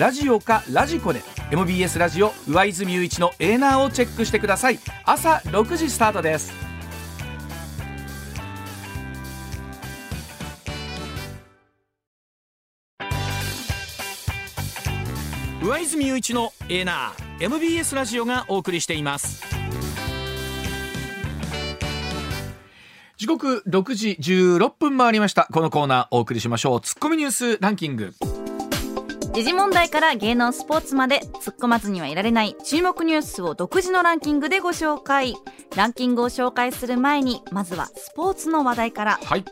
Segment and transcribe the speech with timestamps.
[0.00, 1.20] ラジオかラジコで
[1.50, 4.78] MBS ラジオ上泉雄一のエーナーをチェックしてください。
[5.04, 6.54] 朝6時スタートです。
[15.62, 19.44] 上泉雄一のエーナー MBS ラジオがお送りしています。
[23.18, 25.46] 時刻6時16分回りました。
[25.52, 26.80] このコーナーお送りしましょう。
[26.80, 28.14] ツッコミニュースランキング。
[29.32, 35.36] 時事問題から芸能スポーツまで突っ込まずにはいられない注目ニュースを独自のランキングでご紹介。
[35.76, 39.20] ランキングを紹介する前にまずはスポーツの話題から。
[39.22, 39.44] はい。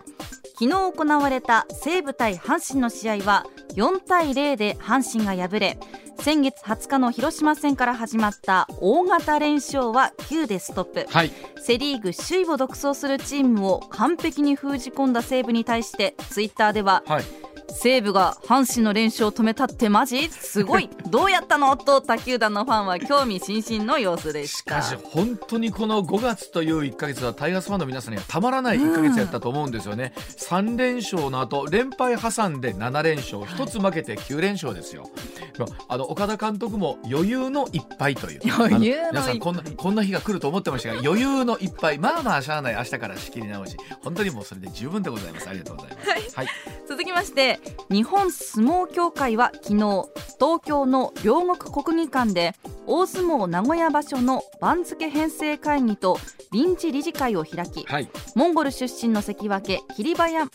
[0.58, 5.78] 昨日行われた西武対阪神の試合は4対0で阪神が敗れ
[6.18, 11.06] 先月20日の広島戦から始まった大型連勝は9でストップ。
[11.08, 11.30] はい。
[11.62, 17.24] セ・リーグ首位を独走するチームを完璧に封じ込んだ西武に対してツイッターでははい
[17.70, 20.28] 西武が阪神の連勝を止めたってマジ？
[20.28, 20.90] すごい。
[21.08, 21.74] どうやったの？
[21.76, 35.10] と他球団のファンは興味津々の様子でししたかし本当にこの5月という1ヶ月はタイガースファンの皆さんにはたまらない1ヶ月やったと思うんですよね、3連勝の後連敗挟んで7連勝1つ負けて9連勝ですよ、
[35.58, 38.40] まああの岡田監督も余裕の一敗という。
[38.52, 41.98] 余裕皆さんこんなこんな日が来ると思ってましたが余裕の一敗。
[41.98, 42.74] まあまあしゃあない。
[42.74, 43.76] 明日から仕切り直し。
[44.02, 45.48] 本当にもうそれで十分でございます。
[45.48, 46.36] ありがとうございます。
[46.36, 46.46] はい、
[46.88, 47.57] 続きまして
[47.90, 52.54] 日本相撲協会は昨日東京の両国国技館で
[52.86, 56.18] 大相撲名古屋場所の番付編成会議と
[56.52, 60.50] 臨時理事会を開きはい、モンゴル出身の関脇霧馬山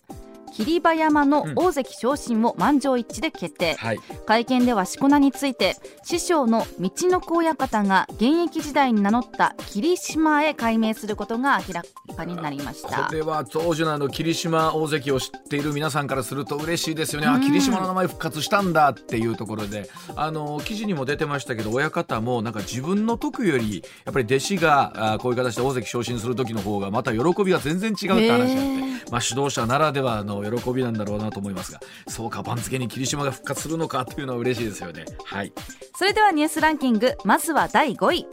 [0.54, 11.84] 霧馬山の大関昇進を満場一致で決定、はい、会見ではしこ名について師匠の道の子親方が現役時代に名乗った霧島へ改名することが明ら
[12.16, 13.06] かになりました。
[13.06, 35.06] これは当時のあの霧島大関を知っている皆さんからすると嬉しいですよね、あ霧島の名前復活したんだっていうところであの記事にも出てましたけど親方もなんか自分の得よりやっぱり弟子があこういう形で大関昇進する時の方がまた喜びが全然違うって話があって、へまあ、指導者ならではの喜びなんだろうなと思いますがそうか番付に霧島が復活するのかというのは嬉しいですよね。
[35.24, 35.54] はい。
[35.96, 38.28] それではニュースランキングまずは第5位。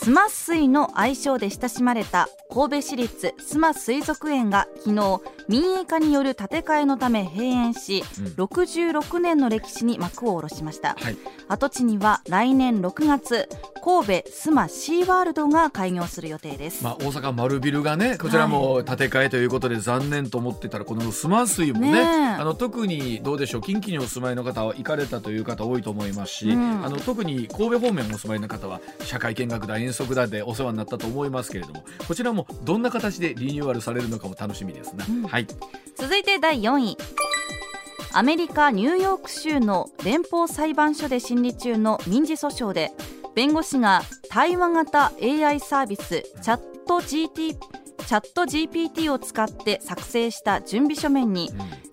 [0.00, 8.26] スマ水の愛称で親しまれた神戸市立須磨水族園が昨日民営化による建て替えのため閉園し、うん。
[8.44, 10.96] 66年の歴史に幕を下ろしました。
[10.98, 11.18] はい。
[11.48, 13.48] 跡地には来年6月
[13.88, 22.04] 神戸須磨シーワールドが開業する予定です、まあ、大阪丸ビルがねこちらも建て替えということで残念と思ってたらこのスマ水もねねえ。
[22.38, 26.84] あの特にどうでしょう近畿にお住まいの方は行かれたという方多いと思いますし、うん。
[26.84, 35.22] あの特に神戸方面にお住まいの方は社会見学だ遠足だでお世話になったと思いますけれどもこちらもどんな形でリニューアルされるのかも楽しみですな、うん。
[35.22, 35.46] はい。
[35.96, 36.98] 続いて第4位。
[38.12, 42.92] アメリカ・ニューヨーク州の連邦裁判所で審理中の民事訴訟で
[43.38, 51.48] 弁護士が対話型 AI サービスチャット GT チャット GPT を使って作成した準備書面に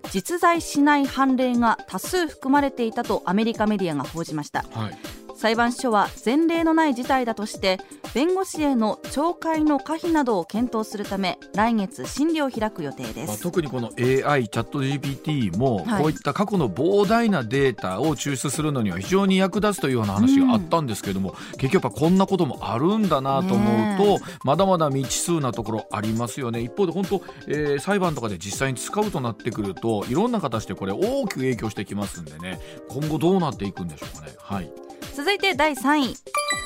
[0.10, 4.64] 実在しない判例が多数含まれていたとアメリカメディアが報じました。
[4.72, 7.80] はい裁判所は前例のない事態だとして
[8.14, 16.02] 弁護士への懲戒の可否などを検討するため来月審理を開く予定でまあ、す、特にこの AI チャット GPT もはい。
[16.02, 26.62] こういった過去の膨大なデータを抽出するのには非常に役立つというような話があったんですけれども、結局やっぱこんなこともあるんだなと思うと、まだまだ未知数なところありますよね。
[26.62, 32.60] 一方で本当、えー裁判とかで実際に使うとなってくるといろんな形でこれ大きく影響してきますんでね。
[32.90, 34.34] 今後どうなっていくんでしょうかね。
[34.38, 34.85] はい
[35.16, 36.65] 続いて第3位。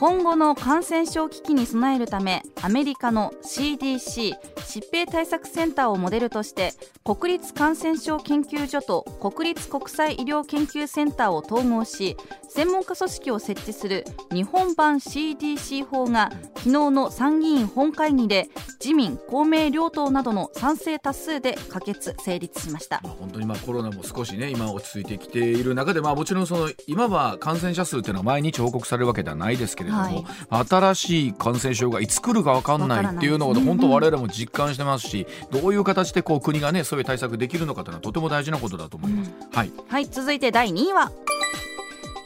[0.00, 6.72] 今後の感染症危機に備えるためアメリカの CDC 疾病対策センターをモデルとして
[7.04, 12.16] 国立感染症研究所と国立国際医療研究センターを統合し
[12.48, 18.48] 専門家組織を設置する日本版 CDC 法が昨日の参議院本会議で
[18.82, 23.00] 自民公明両党などの賛成多数で可決成立しました。
[23.04, 30.24] まあ、本当にまあコロナも少しね今落ち着いてきている中で、まあ、もちろんその今は感染者数っていうのは毎日報告されるわけではないですけれども、はい。
[30.68, 39.30] 新しい感染症がいつ来るか分かんないっていうのを本当我々も実感してますし、どういう形でこう国がねそういう対策できるのかというのはとても大事なことだと思います。
[39.52, 39.72] はい。
[39.88, 41.12] はい続いて第2位は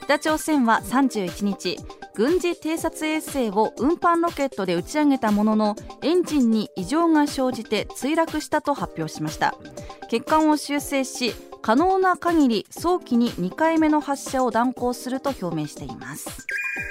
[0.05, 1.79] 北朝鮮は31日
[2.15, 9.55] 軍事偵察衛星を運搬ロケットで打ち上げたもののエンジンに異常が生じて墜落したと発表しました。
[10.03, 16.47] 欠陥を修正し可能な限り早期に2回目の発射を断行すると表明しています。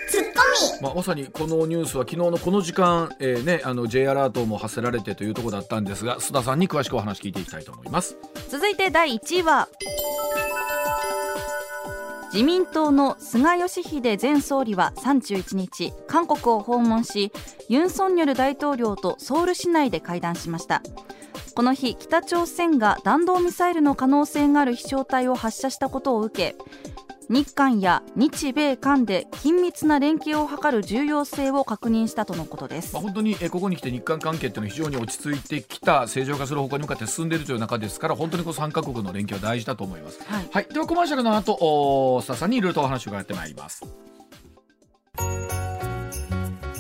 [0.10, 0.81] ツッコミ。
[0.81, 8.18] まあ、まさにこのニュースは昨日のこの時間、えーね、あの J アラートも発せられてというところだったんですが須田さんに詳しくお話聞いていきたいと思います。
[8.50, 9.69] 続いて第1位は
[12.34, 17.32] 自民党の菅義偉前総理は31日韓国を訪問し
[17.70, 20.82] ユン・ソンニョル大統領とソウル市内で会談しました。
[21.56, 26.56] この日北朝鮮が弾道ミサイルの可能性がある飛翔体を発射したことを受け
[27.30, 40.24] 日韓や日米韓で緊密な連携を図る重要性を確認したとのことですまあ、本当にえーここに来て日韓関係っていうのは非常に落ち着いてきた正常化する方向に向かって進んでいるという中ですから本当にこの3カ国の連携は大事だと思います。
[40.24, 41.58] はいはい、ではコマーシャルの後
[42.24, 43.84] 須田さんにいろいろとお話を伺ってまいります。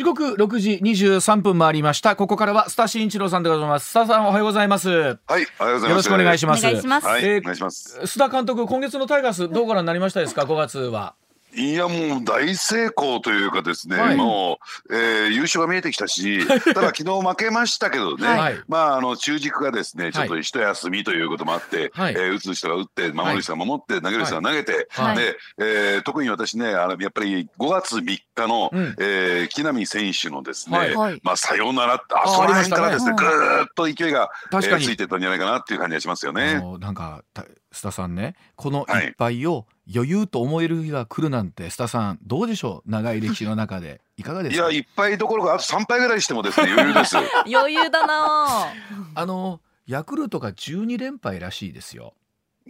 [0.00, 2.16] 時刻6時23分回りました。
[2.16, 3.90] ここからはスタ新一郎さんでございます。
[3.90, 4.88] スタさんおはようございます。
[4.88, 5.94] よはい、おはようございます。
[5.96, 6.62] ろしくお願いしおます。
[6.62, 8.00] 願いします、はい、えーお願いします。
[8.04, 11.16] 須田監督今月のタイガースどうご覧になりましたですか？5月は
[11.54, 14.16] いや、もう大成功というかですね、はい。
[14.16, 14.58] も
[14.88, 18.60] う、えー優勝が見えてきたし、 ただ昨日負けましたけどね、はい。
[18.68, 22.14] まあ、あの、中軸がですね、ちょっと一休みということもあって、はい。
[22.14, 25.16] えー打つ人が打って、守る人が守って、投げる人が投げて、はい。
[25.16, 28.02] で、えー特に私ね、あのやっぱり5月3
[28.34, 28.94] 日の、うん。
[28.98, 34.84] えー木浪選手のですね、まあ、さようならって、ああそこら辺からですね、ぐーっと勢いが、え確かに。
[34.84, 36.54] ーついてったんじゃないかなっていう感じがしますよあね。
[36.54, 37.42] のなんかた
[37.72, 39.08] 須田さんねこのはい。
[39.10, 42.90] 一杯を余裕と思える日が来るなんて須田さんどうでしょう？
[42.90, 44.00] 長い歴史の中で。
[44.16, 44.70] いかがですか？
[44.70, 47.16] いや、いっぱいどころか、あと3杯ぐらいしてもですね、余裕です。
[47.52, 48.66] 余裕だな。
[49.14, 52.14] あのヤクルトが12連敗らしいですよ。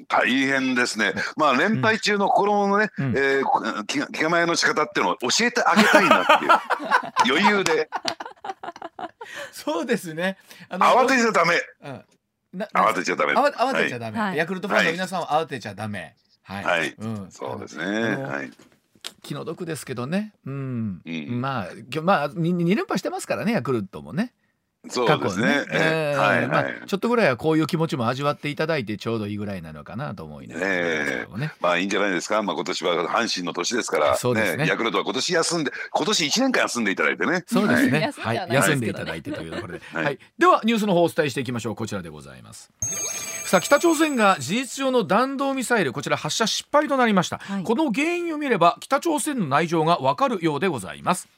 [0.09, 1.13] 大変ですね。
[1.37, 3.15] まあ連敗中の心のね、うん。
[3.17, 6.51] えー気気構えの仕方っていうのを教えてあげたいなっていう。
[7.37, 7.91] 余裕で。
[9.53, 10.39] そうですね。
[10.71, 11.55] あの慌てちゃダメ。
[11.83, 12.05] うん。
[12.59, 13.35] な慌てちゃダメ。
[13.35, 14.37] 慌慌てちゃダメ、はい。
[14.39, 16.01] ヤクルトファンの皆さんは慌てちゃダメ。
[16.01, 16.15] はい、
[16.55, 16.95] はい。
[16.99, 18.17] うん、そうですね。
[18.17, 18.51] はい。
[19.23, 20.35] 気の毒ですけどね。
[20.45, 21.41] うん、うん。
[21.41, 24.33] まあまあ 2, 連敗してますからねヤクルトもね
[24.89, 25.67] そうですね。
[25.71, 26.75] えーはいまあはい。
[26.87, 31.53] ちょっとぐらいはこういう気持ちも味わっていただいてちょうどいいぐらいなのかなと思いながらええね。
[31.61, 32.43] まあいいんじゃないですか。
[32.43, 37.45] まあ今年は阪神の年ですから、そうですねヤクルトは今年休んで、今年1年間休んでいただいてね。
[37.47, 38.01] そうですね。
[38.01, 41.75] 休んはい、ではない休んでいただいてというところで、 は、はいいではニュースの方をお伝えしていきましょう。
[41.75, 42.71] こちらでございます。
[43.45, 51.29] さあ北朝鮮が事実上の弾道ミサイルこちら発射失敗となりました、はいこの原因を見れば北朝鮮の内情がわかるようでございます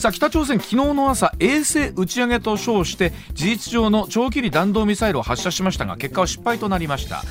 [0.00, 7.22] さあ北朝鮮昨日の朝衛星打ち上げと称して事実上の長距離弾道ミサイルを発射しましたが結果は失敗となりました。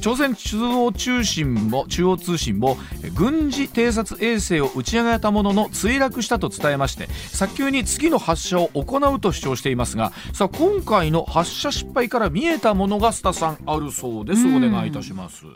[0.00, 2.76] 朝鮮中央中心も中央通信も
[3.14, 14.46] 軍事偵察衛星を打ち上げたものの墜落したと伝えまして早急に次の発射を行うと主張していますがさあ今回の発射失敗から見えたものがスタさんあるそうです。
[14.46, 15.46] お願いいたします。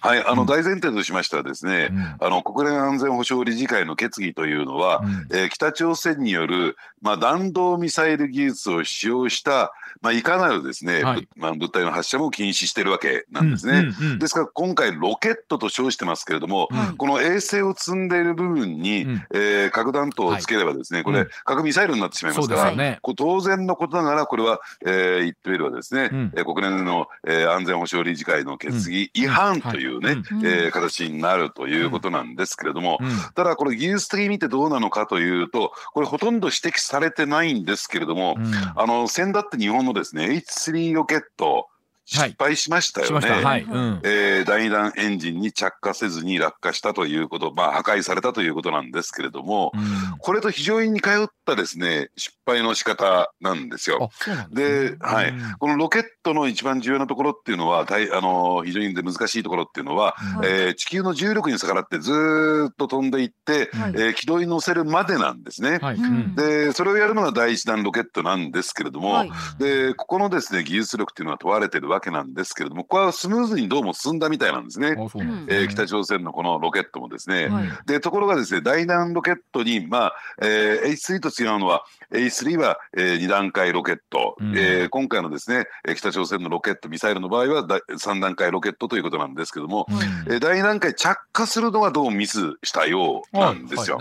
[0.00, 2.26] はい、あの大前提としましてはですね、うん。
[2.26, 5.36] あの国連安全保障理事会の決議というのは、うん。
[5.36, 11.22] えー北朝鮮による、まあ、弾道ミサイル技術を使用した、まあ、いかなるですね、はい。
[11.22, 13.78] ぶまあ、物体の発射も禁止しているわけなんですね。
[13.78, 14.18] うんうんうん。
[14.18, 16.96] ですから今回ロケットと称してますけれども、うん。
[16.96, 19.22] この衛星を積んでいる部分に、うん。
[19.34, 22.98] えー核弾頭をつければですね、これ、うん核ミサイルになってしまいますから、ね。
[23.02, 26.32] こう当然のことながらこれは、えー言ってみればですね、うん。
[26.36, 30.42] えー国連の、えー安全保障理事会の決議違反というね、うん。
[30.42, 33.08] はいえー形になるということなんですけれども、うん。
[33.34, 38.52] ただこれ技術的に見てどうなのかというとこれほとんど指摘されてないんですけれども、うん。
[38.54, 41.68] あの先だって日本のですね H3 ロケット
[42.10, 43.28] 失敗しましたよね。
[43.28, 44.00] はい、うん。
[44.02, 50.18] えー第2弾エンジンに着火せずに落下したということ、まあ、破壊されたということなんですけれども、うん。
[50.18, 54.10] これと非常に似通ったですね失敗の仕方なんですよ。
[54.50, 55.30] ですで、はい。
[55.30, 55.40] うん。
[55.58, 63.92] このロケットの一番重要なところっていうのは、大あの非常に難しいところっていうのは、うんえー地球の重力に逆らってずーっと飛んでいって、はい。
[63.94, 65.78] えー軌道に乗せるまでなんですね。
[65.80, 65.98] はい、
[66.36, 69.30] でそれをやるのが第一弾ロケットなんですけれども、はい。
[69.58, 74.96] でここのですね技術力っていうのは問われてるわけなんですけれどもここはスムーズにどうも進んだみたいなんですね。
[75.10, 75.44] すね。
[75.48, 77.68] えー北朝鮮のこのロケットもですね、はい。
[77.86, 84.56] でところがですね第2弾ロケットに、まあえー H3 と違うのは A3 は、えー、2段階ロケット、うん。
[84.56, 89.86] えー今回のですねえー北朝鮮のロケットミサイルの場合はだ3段階ロケットということなんですけども、
[90.26, 93.98] えー第2段階着火するのはどうもミスしたようなんですよ。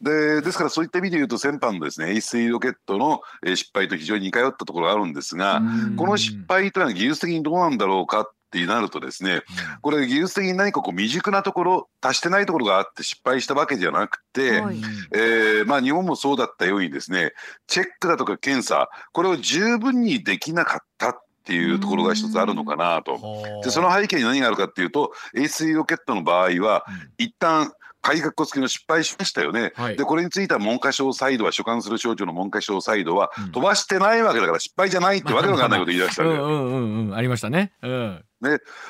[0.00, 5.96] でですからそういった意味で言うと先般のですね A3 ロケットのえー失敗と非常に似通ったところがあるんですが、うん。
[5.96, 8.30] この失敗というのは技術的にどうなんだろうか
[8.64, 9.42] ってなるとですね
[9.82, 14.76] これ技術的に何かこう未熟なところ達してないところがあって失敗したわけじゃなくて、はい。
[15.14, 17.32] えーまあ、日本もそうだったようにですね
[17.66, 23.42] チェックだとか検査これを十分にできなかったっていうところが一つあるのかなと。
[23.62, 26.84] でその背景に何があるかっていうと A3 ロケットの場合は
[27.18, 27.72] 一旦
[28.02, 29.72] 改革付きの失敗しましたよね。
[29.74, 29.96] はい。
[29.96, 33.52] でこれについては文科省サイドは所管する省庁の文科省サイドはうん。
[33.52, 37.14] 飛ばしてないわけだから失敗じゃないってわけのわかんないこと言い出したうんうん。
[37.16, 37.72] ありましたね。
[37.82, 38.24] うん。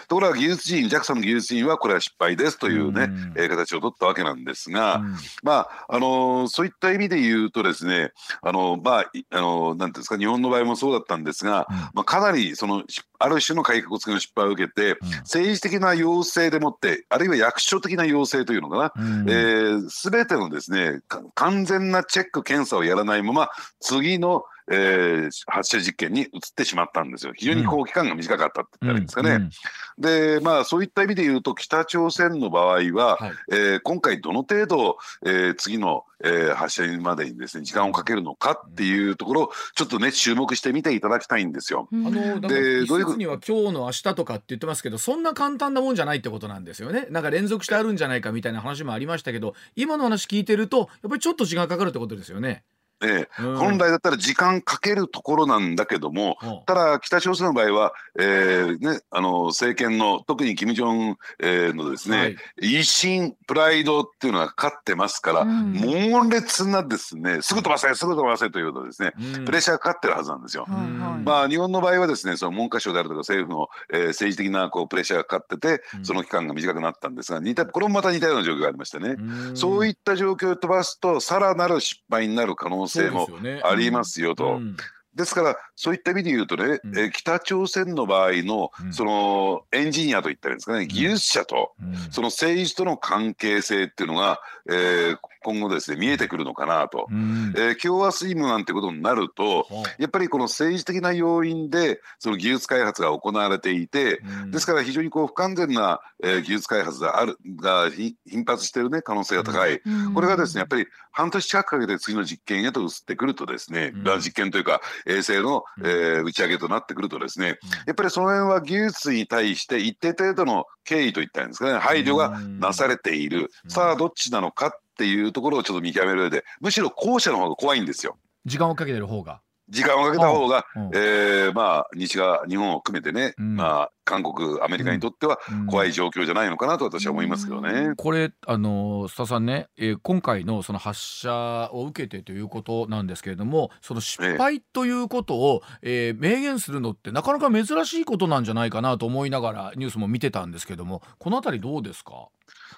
[0.09, 3.33] ところが技術人 JAXA の技術人はこれは失敗ですというね、うん。
[3.37, 5.17] えー形を取ったわけなんですが、うん。
[5.43, 8.13] まああのーそういった意味で言うとですね
[8.43, 11.77] あのーまあいあのーなんていうんですか日本の場合もそうだったんですが、うん。
[11.77, 15.09] まあ、かなりそのしある種の改革付きの失敗を受けて、うん。
[15.21, 19.31] 政治的な要請でもってあるいは役所的な要請というのかな、うん。
[19.31, 23.51] えー、全てのですねか完全なチェック検査をやらないまま
[23.81, 27.33] 次の、えー発射実験に移ってしまったんですよ。
[27.35, 29.31] 非常にこう期間が短かったって言ったらいいんですかね。
[29.31, 29.51] うん。
[29.99, 33.33] でまあそういった意味で言うと北朝鮮の場合は、はい。
[33.53, 41.89] えー今回どの程度、えー次の、えー発射までにですね時間をかけるのかっていうところをちょっとね注目して見ていただきたいんですよ。
[41.93, 42.07] うん。
[42.07, 47.07] あのでどういう説には今日の明日とかって言ってますけどそんな簡単なもんじゃないってことなんですよね。
[47.11, 52.65] なんか連続してあるんじゃないかみたいな話もありましたけど今の話聞いてるとやっぱりちょっと時間かかるってことですよね。
[53.03, 53.57] えーうん。
[53.57, 56.63] 本来だったら時間かけるところなんだけどもうん。
[56.67, 62.37] ただ北朝鮮の場合は、えーね、あの政権の特に金正恩、えーのですね、はい。
[62.61, 65.73] 威信プライドっていうのがかかってますから、うん。
[65.73, 69.45] 猛烈なですねすぐ飛ばせすぐ飛ばせというとですね、うん。
[69.45, 70.67] プレッシャーがかかってるはずなんですよ。
[70.67, 76.05] まあ、日本の場合はですねその文科省であるとか政府の、えー政治的なこうプレッシャーがかかってて、うん。
[76.05, 79.57] その期間が短くなったんですが似たこれもまた似たような状況がありましてね、うん。
[79.57, 83.29] そういった状況を飛ばすとさらなる失敗になる可能性も
[83.65, 84.57] ありますよと。
[84.57, 84.77] うん。
[85.15, 86.99] ですからそういった意味で言うとね、うん。
[86.99, 88.93] えー北朝鮮の場合のうん。
[88.93, 91.97] そのエンジニアといったらいいんですかね技術者とうん。
[92.11, 94.41] その政治との関係性っていうのが、
[94.71, 97.07] えー今後ですね見えてくるのかなと。
[97.09, 97.55] うん。
[97.57, 104.51] えー共和スイムなんてことになるとはやっぱりこの政治的な要因でその技術開発が行われていてあうん。
[104.51, 109.81] ですから非常にこう不完全な、えー技術開発があるがひ頻発しているね可能性が高い。
[109.85, 110.15] うん。
[110.15, 114.03] これがですねやっぱり半年近くかけて次の実験へと移ってくるとですね、うん。
[114.03, 115.87] まあ実験というか衛星の、うん。
[115.87, 123.71] えー打ち上げとなってくるとですねやっぱりその辺は技術に対して一定程度の敬意といったんですかね配慮がなされている、うん。
[123.71, 128.17] さあどっちなのかっていうところをちょっと見極める上でむしろ後者の方が怖いんですよ。
[128.45, 129.41] 時間をかけてる方が。
[129.69, 137.95] 時間をかけた方が、うんえーまあ西側日本を含めてね、うんまあ韓国アメリカにとってはうん怖い状況じゃないのかなと私は思いますけどね。
[137.97, 152.29] これあの須田さんね、えー今回のその発射を受けてということなんですけれどもその失敗ということを、えー明言するのってなかなか珍しいことなんじゃないかなと思いながらニュースも見てたんですけどもこのあたりどうですか？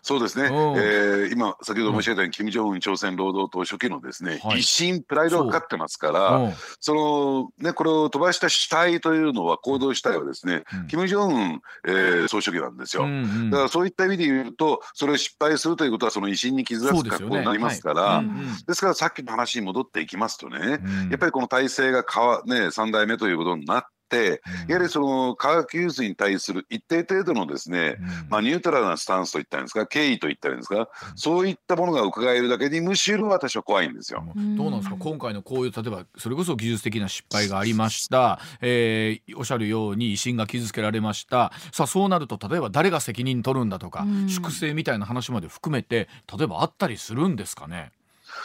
[0.09, 0.51] そうですね、う。
[0.51, 4.61] んえー今先ほど申し上げたように、金正恩朝鮮労働党書記のですね、はい。
[4.61, 6.49] 威信プライドがかかってますから、う。
[6.49, 10.87] んそのねこれを飛ばした主体というのは行動主体はですね、うん。
[10.87, 13.03] 金正恩、えー総書記なんですよ。
[13.03, 13.51] うんうん。
[13.51, 18.25] だからそういった意味で言うとそれを失敗するということはその威信に傷がつく格好になりますから、
[18.67, 21.11] ですからさっきの話に戻っていきますとね、うん。
[21.11, 28.07] やっぱりこの体制がかわ、ね、3代目ということになって、うんやはりその科学技術に対する一定程度のですね、うん。
[28.31, 34.25] まあ、ニュートラルなスタンスといったんですか敬意といったらいいんですか、そういったものが伺えるだけにむしろ私は怖いんですよ。
[34.57, 41.53] どうなんですか今回のこういう例えばそれこそ技術的な失敗がありました、えーおっしゃるように威信が傷つけられました。
[41.73, 44.29] さあそうなると例えば誰が責任取るんだとか、うん。
[44.29, 47.93] 粛清みたいな話まで含めて例えばあったりするんですかね。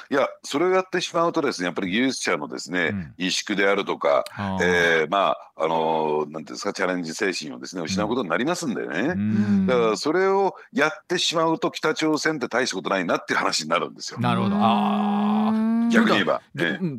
[0.10, 3.14] いやそれをやってしまうとですねやっぱり技術者のですね、うん。
[3.18, 4.24] 萎縮であるとか、
[4.62, 9.68] えーまああのーなんていうんですかチャレンジ精神をですね失うことになりますんでね、うん。
[9.68, 14.20] だからそれをやってしまうと北朝鮮って大したことないなっていう話になるんですよ。
[14.20, 14.56] なるほど。
[14.58, 15.90] あー。
[15.90, 16.42] 逆に言えば、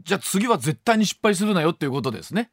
[0.04, 2.50] じゃあ次は絶対に失敗するなよっていうことですね。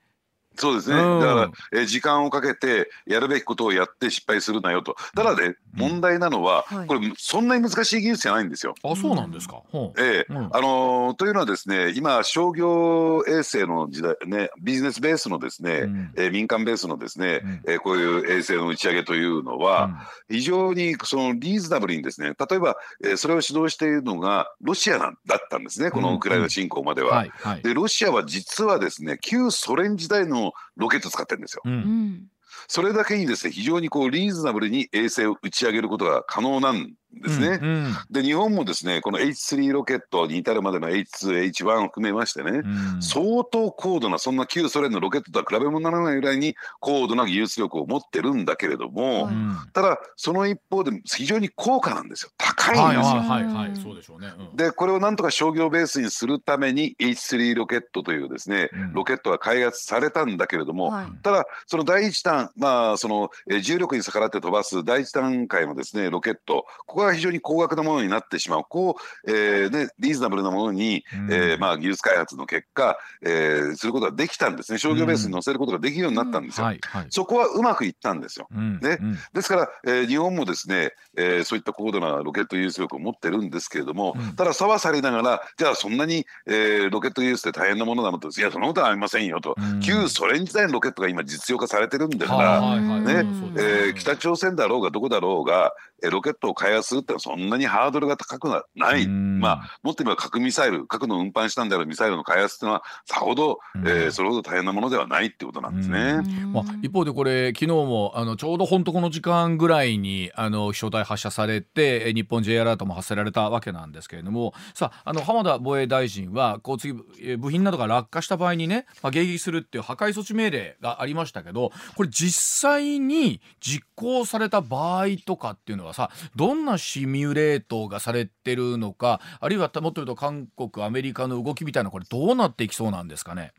[0.55, 1.19] そうですね、うん。
[1.19, 4.95] だから、えー時間をかけてやるべきことをやって失敗するなよと。
[5.15, 6.87] ただね問題なのは、はい。
[6.87, 8.75] これそんなに難しい技術じゃないんですよ。
[8.83, 9.61] あそうなんですか、
[9.97, 10.33] ええ。
[10.33, 10.37] うん。
[10.37, 16.13] あのーというのはですね今商業衛星の時代ねビジネスベースのですね、うん。
[16.15, 17.61] えー民間ベースのですね、うん。
[17.67, 27.15] えーこういう衛星の打ち上げというのは、非常にそのリーズナブルにですね例えば、えーそれを主導しているのがロシアなんだったんですねこのウクライナ侵攻までは。
[27.15, 27.31] はい。
[27.41, 27.61] はい。
[27.61, 30.40] でロシアは実はですね旧ソ連時代の
[30.75, 31.61] ロケット使ってるんですよ。
[31.65, 32.27] ううんん
[32.67, 37.59] それだけにですね非常にこうリーズナブルに衛星を打ち上げることが可能なんですね。
[37.61, 43.01] うんで日本もですねこの H3 ロケットに至るまでの H2、H1 を含めましてね、うん。
[43.01, 49.57] 相当高度なそんな旧ソ連のロケットとは比べ物にならないぐらいに高度な技術力を持ってるんだけれども、はいうん。
[49.73, 52.31] ただその一方で非常に高価なんですよ。
[52.37, 53.21] 高いはいんですよ。
[53.21, 54.55] はいはいはいそうでしょうね、うん。
[54.55, 58.93] でこれをなんとか商業ベースにするために H3 ロケットというですね、うん。
[58.93, 61.05] ロケットが開発されたんだけれども、はい。
[61.23, 68.63] ただその第一段まあそのえー重力に逆らって飛ばす第一段階のですねロケットここが非常に高額なものになってしまう。
[68.67, 71.33] こう、えーね、リーズナブルなものに、うん。
[71.33, 74.77] えーまあ、技術開発の結果、えーすることができたんですね。
[74.77, 76.65] 商業ベースに乗せることができるようになったんですよ。
[76.65, 77.07] はいはい。
[77.09, 78.47] そこはうまくいったんですよ。
[78.53, 78.97] うんね。
[79.01, 79.17] うん。
[79.33, 84.35] ですから、えー日本もですね、えーそういった高度なロケット技術力を持ってるんですけれども、うん。
[84.35, 89.79] ただ差はされながらじゃあそんなに、えーロケット技術って大変なものなのといやそんなことはありませんよと、うん。
[89.79, 92.61] 旧ソ連時代のロケットが今実用化されてるんだから、
[92.99, 93.25] ね
[93.57, 95.71] えー北朝鮮だろうがどこだろうが、えー
[96.09, 99.39] ロケットを開発するってのはそんなにハードルが高くなない、うん。
[99.39, 103.87] まあもっと言えば核ミサイル核の運搬手段であるミサイルの開発っていうのはさほど、うん。
[103.87, 106.21] えーそれほど大変なものではないってことなんですね。
[106.47, 114.53] まあ、一方でこれ昨日もあのちょうど本当この時間ぐらいにあの飛翔体発射されてえ日本 J アラートも発せられたわけなんですけれども。
[114.73, 133.53] さああの浜田防衛大臣はこう次え部品などが落下した場合にね、まあ、迎撃するっていう破壊措置命令がありましたけどこれ実際に実行された場合とかっていうのはさどんなシミュレートがされてるのかあるいはもっと言うと韓国アメリカの動きみたいなこれどうなっていきそうなんですかね？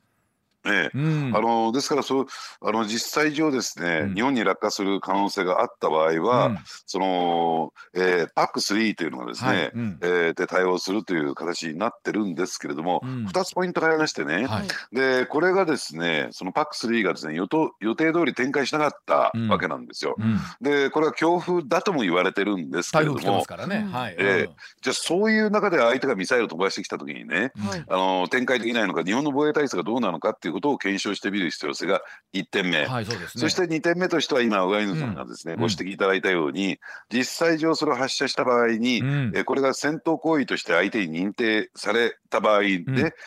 [0.64, 0.98] ええ。
[0.98, 1.36] うん。
[1.36, 2.26] あのですからそう
[2.60, 4.14] あの実際上ですね、うん。
[4.14, 6.58] 日本に落下する可能性があった場合は、うん。
[6.86, 9.72] その、えー、パック3というのがですね、はい。
[9.74, 9.98] うん。
[10.02, 13.26] えーで対応するという形になってるんですけれども、うん。
[13.26, 14.96] 2つポイントがありましてね、はい。
[14.96, 20.16] でこれがですねそのパック3がですね予と予定通り展開しなかったわけなんですよ。
[20.18, 20.38] うん。
[20.60, 23.20] でこれは強風だとも言われてるんですけれども
[23.66, 23.84] ね。
[23.86, 24.16] うんはい。
[24.18, 27.52] ええじゃあそういう中で相手がミサイルを飛ばしてきた時にね
[27.88, 32.86] あの展開できないのか日本の防衛体制がどうなのかっていうことを検証してみる必要性が1点目。
[32.86, 33.40] はい、そうですね。
[33.40, 36.78] そして2点目としては今上野さんがですね、うんご指摘いただいたように
[37.12, 42.74] 実際上それを発射した場合に、うん、えこれが戦闘行為として相手に認定された場合で、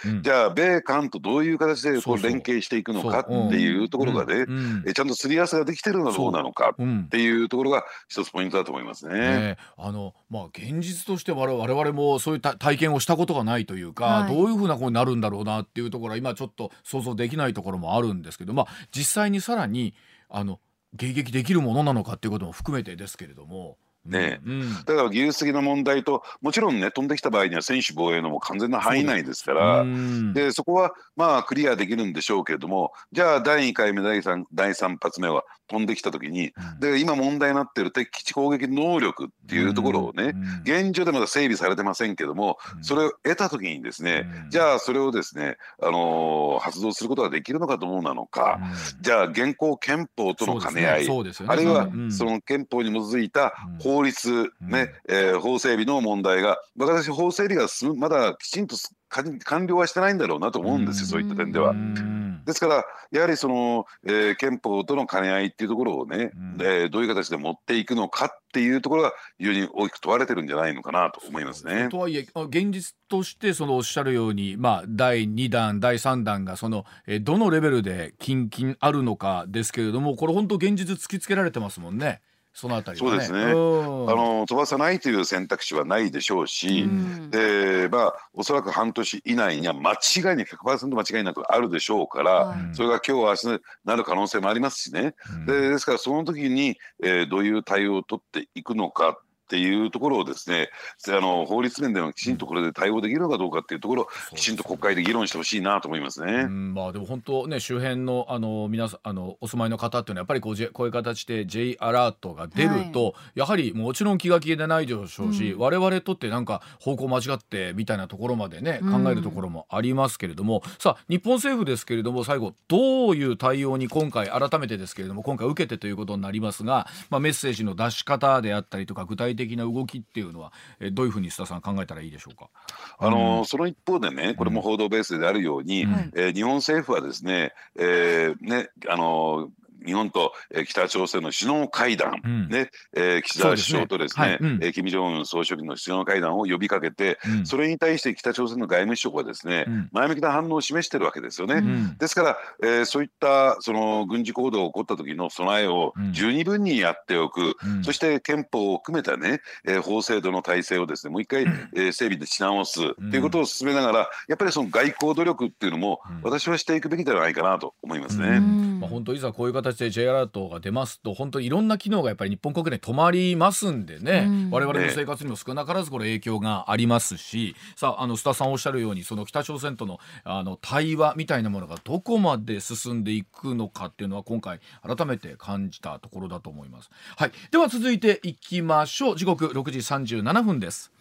[0.06, 4.84] うんじゃあ米韓とどういう形でこそう連携していくのかっていうところがね、うん。
[4.88, 6.86] えちゃんとすり合わせができてるのはどうなのかっう。
[6.86, 7.08] ん。
[7.10, 9.20] ていうところが一つポイントだと思いますね。
[9.20, 14.34] ねあのまあ現実として我々もそういった体験をしたことがないというか、はい。
[14.34, 19.94] どういうふうなことになるんだろうなっていうところは今ちょっと想像できないところもあるんですけど、まあ実際にさらに
[20.30, 20.60] あの
[20.96, 23.78] 迎撃できるものなのかっていうことも含めてですけれども。
[24.06, 29.82] ねうんだから技術的な問題ともちろんね飛んできた場合には専守防衛のもう完全な範囲内ですから。
[29.82, 36.80] うんでそこはまあクリアできるんでしょうけれどもじゃあ第2回目第 3, 第3発目は飛んできた時にうん。
[36.80, 40.62] で今問題になっている敵基地攻撃能力っていうところをねうん。
[40.64, 42.84] 現状でまだ整備されてませんけどもうん。
[42.84, 44.50] それを得た時にですねうん。
[44.50, 49.02] じゃあそれをですね、あのー発動することができるのかどうなのかうん。
[49.02, 51.54] じゃあ現行憲法との兼ね合いそうですよね。
[51.54, 52.12] あるいはうん。
[52.12, 53.78] その憲法に基づいたうん。
[53.80, 61.72] 法律、ねえー法整備の問題が私法整備が進むまだきちんとす完完了はしてないんだろうなと思うんですよ、うんそういった点では。
[61.72, 71.90] うんですからやはりその、えー憲法との兼ね合いっていうところをね、うんえーどういう形で持っていくのかっていうところが非常に大きく問われてるんじゃないのかなと思いますね。
[71.90, 82.22] とはいえあ現実としてそのおっしゃるように、まあ、第2弾第3弾がその、えーどのレベルで近々あるのかですけれどもこれ本当現実突きつけられてますもんね
[82.56, 83.10] そのあたりはね。
[83.12, 83.40] そうですね。
[83.40, 84.10] うん。
[84.10, 87.30] あの飛ばさないという選択肢はないでしょうし、うん。
[87.30, 92.58] でまあおそらく半年以内には間違いに100%間違いなくあるでしょうから、はい。
[92.74, 95.46] それが今日明日になる可能性もありますしね、うん。
[95.46, 100.70] でですからその時に、えーどういう対応を取っていくのかっっていうところをですね
[101.08, 106.34] あの法律面ではきちんとこれで対応できるのかどうかっていうところをきちんと国会で議論してほしいなと思いますね。
[106.34, 132.50] うん、まあでも本当ね周辺のあの皆さんあのお住まいの方っていうのはやっぱりこうこういう形で J アラートが出ると、はい、やはりもちろん気が気でないでしょうし、うん、我々とってなんか方向間違ってみたいなところまでね考えるところもありますけれども、うん、さあ日本政府ですけれども最後どういう対応に今回改めてですけれども今回受けてということになりますが、まあ、メッセージの出し方であったりとか具体的な動きっていうのは、えどういうふうに須田さん考えたらいいでしょうか？
[132.98, 139.50] あの、うん、その一方でねこれも報道ベースであるように、うん、えー、日本政府はですね,、えー、ねあの
[139.86, 144.60] 日本と、えー、北朝鮮の首脳会談、うん、ねえー、岸田首相とですね、ね。
[144.60, 144.74] はい。
[144.74, 151.64] 金正恩総書記の首脳会談を呼びかけて、うん、それに対して北朝鮮の外務省はですね、うん、前向きな反応を示してるわけですよね。
[152.00, 162.82] ですから、えー、そういったその軍事行動が起こった時の備えを十二分にやっておく、そして憲法を含めたね、えー、法制度の体制をですねもう一回、えー、整備でし直す。
[162.86, 168.40] っていうことを進めながらやっぱりその外交努力っていうのも私はしていくべきではないかなと思いますね。
[168.40, 177.56] まあ、本当いざこういう形で J アラートが出ますと本当にいろんな機能がやっぱり日本国内止まりますんでね、うん、我々の生活にも少なからずこれ影響がありますし。
[177.76, 186.90] さああの須田さんおっしゃるようにその北朝鮮とのあの対話みたいなものがどこまで進んでいくのかっていうのは今回改めて感じたところだと思います。
[187.18, 189.18] はい、では続いていきましょう。
[189.18, 190.92] 時刻6時37分です。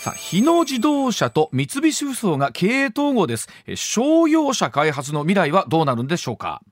[0.00, 3.48] さあ日野自動車と三菱ふそうが経営統合です。
[3.74, 6.62] 商用車開発の未来はどうなるんでしょうか？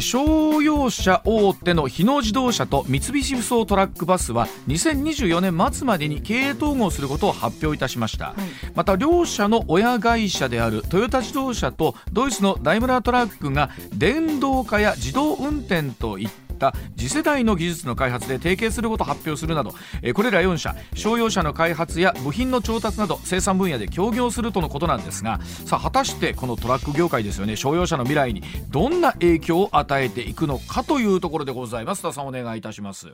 [0.00, 8.34] 商用車大手の日野自動車と三菱ふそうトラックバスは2024年末までに経営統合することを発表いたしました、はい、
[8.74, 27.56] また両社の親会社であるトヨタ自動車とドイツのダイムラートラックが電動化や自動運転といったった次世代の技術の開発で提携することを発表するなど、えこれら4社商用車の開発や部品の調達など生産分野で協業するとのことなんですがさあ果たしてこのトラック業界ですよね。
[27.56, 32.02] 商用車の未来にどんな影響を与えていくのかというところでございます。
[32.02, 33.08] 田さんお願いいたします。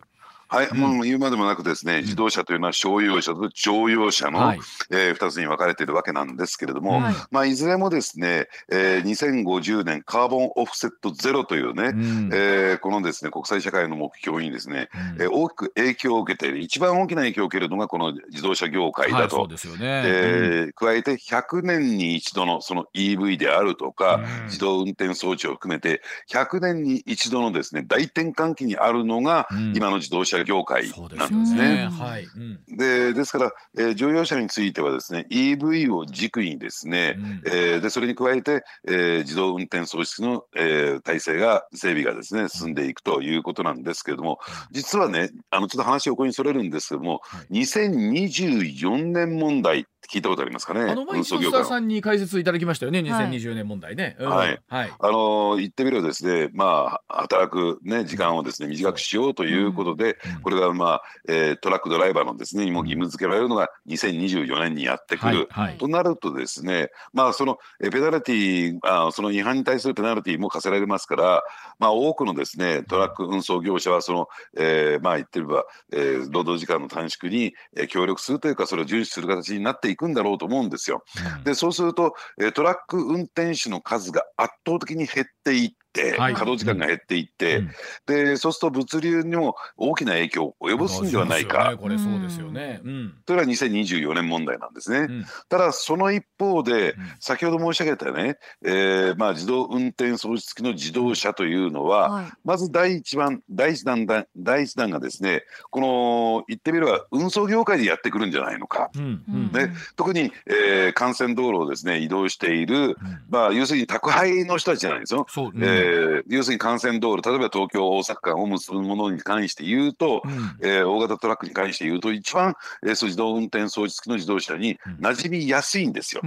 [0.51, 4.61] はい、うん、もう言うまでもなくですね、自動車というのは商用車と乗用車の、はい、
[4.91, 7.15] えー、2つに分かれているわけなんですけれども、はい。
[7.31, 20.03] まあ、いずれもですね、えー、2050年カーボンオフセットゼロというね、うん、えー、このですね国際社会の目標にですね、うん、えー、大きく影響を受けている一番大きな影響を受けるのがこの自動車業界だと、はい、ね。
[20.05, 31.89] えー、加えて100年に一度のその EV であるとか、うん、自動運転装置を含めて100年に一度のですね大転換期にあるのが、今の自動車業界なんですね。
[31.91, 32.27] はい。
[32.69, 44.39] でですから、えー、乗用車についてはですね EV を軸にですね、うん、えー、でそれに加えて、えー、自動運転装置の、えー、体制が整備がですね進んでいくということなんですけれども、
[44.71, 50.81] 実はねあのちょっと話横にそれるんですけども、はい、2024年問題聞いたことありますかね。
[50.91, 54.17] あの前磯田さんに解説いただきましたよね、2020年問題ね。
[54.19, 54.61] はい。
[54.69, 65.67] はい、あの言ってみればですね、まあ働くね時間をですね短くしようということで、うん、これがまあ、えー、トラックドライバーのですねにも義務付けられるのが2024年にやってくる、はい。
[65.69, 71.43] はい、となるとですね、まあそのペナルティあその違反に対するペナルティも課せられますから、
[71.79, 81.05] まあ多くのですねトラック運送業者はその、えー、まあ言ってみれば、えー、労働時間の短縮に、えー、協力するというかそれを重視する形になっていくんだろうと思うんですよ。
[81.45, 87.71] でそうすると、えトラック運転手の数が圧倒的に減っていって、はい、稼働時間が減っていって、うん、
[88.07, 91.77] でそうすると物流にも大きな影響を及ぼすんではないか。
[91.81, 92.81] これそうですよね。
[92.85, 94.99] うん、それは2024年問題なんですね。
[95.01, 108.91] うん、ただその一方で、先ほど申し上げたね、えー、まあ自動運転装置付きの自動車というのは、はい、まず第一番第一弾だ第一弾がですね、この言ってみれば運送業界でやってくるんじゃないのか。
[108.95, 112.97] で特に、えー、幹線道路をですね移動している、
[113.29, 115.27] まあ要するに宅配の人たちじゃないですよ。
[115.29, 126.23] そう、えーえー、要するに幹線道路例えば東京大阪間を結ぶものに関して言うと、うん、えー、大型トラックに関して言うと一番、えー、そう自動運転装置付きの自動車に馴染みやすいんですよ。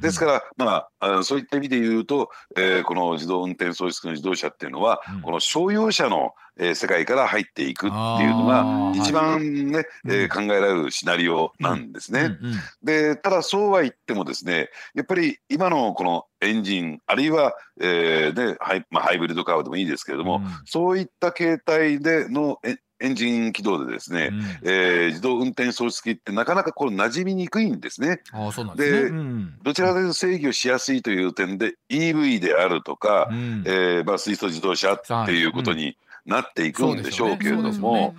[0.00, 12.20] ですから、まあ、あそういった意味で言うと、えー、この自動運転装置付きの自動車っていうのは、うん、この商用車のえー、世界から入っていくっていうのが一番ね、えー、考えられるシナリオなんですね。
[12.20, 28.20] うんうんうん、でただそうは言ってもですねやっぱり今のこのエンジンあるいは、えーねハイまあ、ハイブリッドカーでもいいですけれども、うん、そういった形態でのエエンジン起動でですね、うん、えー、自動運転装置付きってなかなかこれ馴染みにくいんですね。
[28.32, 28.98] あそうなんで、ね。
[29.08, 38.14] うん、どちらかというと制御しやすいという点で EV であるとか、うん、えー、まあ、水素自動車っていうことに、なっていくんでしょうけれども、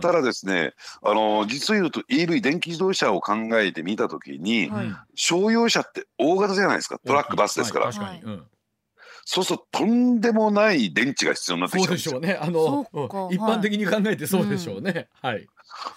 [0.00, 4.86] ただですねあの実を言うと EV 電気自動車を考えてみた時に、はい。
[5.14, 6.98] 商用車って大型じゃないですか。
[7.04, 7.94] トラックバスですから、はい。
[7.94, 8.46] 確かに、うん
[9.24, 12.36] そうするととんでもない電池が必要になってきそうちゃうんですよ。
[12.36, 12.38] でしょうね。
[12.40, 15.46] あの一般的に考えてそうでしょうね、はい、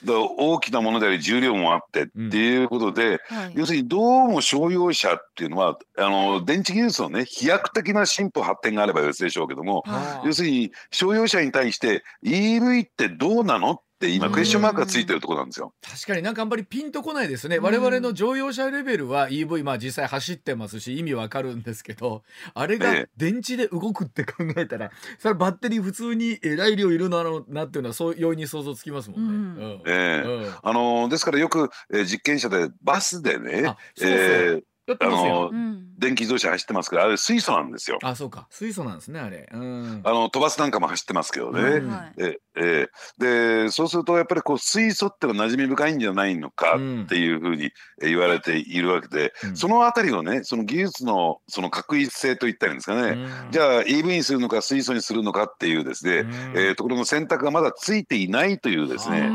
[0.03, 3.51] だから大きなものであり重量もあってっていうことで、はい。
[3.55, 15.73] 要するにどうも商用車っていうのはあの電池技術のね飛躍的な進歩発展があれば別でしょうけども、は要するに商用車に対して EV ってどうなのって今うんクエスチョンマークがついてるところなんですよ。
[15.81, 17.63] 確かになんかあんまりピンとこないですね、うん。
[17.63, 23.09] 我々の乗用車レベルは EV まあ実際走ってますし意味わかるんですけどあれがええ。
[23.15, 29.63] 電池で動くって考えたらそれバッテリー普通にえらい量いるのだろうなっていうのはそう容易に想像つきますもんね。
[29.63, 29.71] うん。
[29.71, 29.81] うん。
[29.87, 30.27] ええ。
[30.27, 30.53] うん。
[30.61, 34.17] あのですからよく、えー実験者でバスでねあそうそう。
[34.17, 35.25] えーやってますよ。
[35.25, 35.85] あのうん。
[35.97, 37.99] 電気自動車走ってますけどあれ水素なんですよ。
[38.03, 38.47] あそうか。
[38.51, 39.49] 水素なんですねあれ。
[39.51, 40.01] うん。
[40.03, 41.61] あの飛ばすなんかも走ってますけどね。
[41.61, 41.89] うん。
[41.89, 47.71] はいええでそうするとやっぱりこう水素ってのは馴染み深いんじゃないのかっていうふうに
[48.01, 49.57] え言われているわけで、うん。
[49.57, 53.51] そのあたりをねその技術のその確一性といったらいいんですかね、うん。
[53.51, 56.29] じゃあ EV にするのか水素にするのかっていうですね、うん。
[56.55, 59.29] えーところの選択がまだついていないというですね、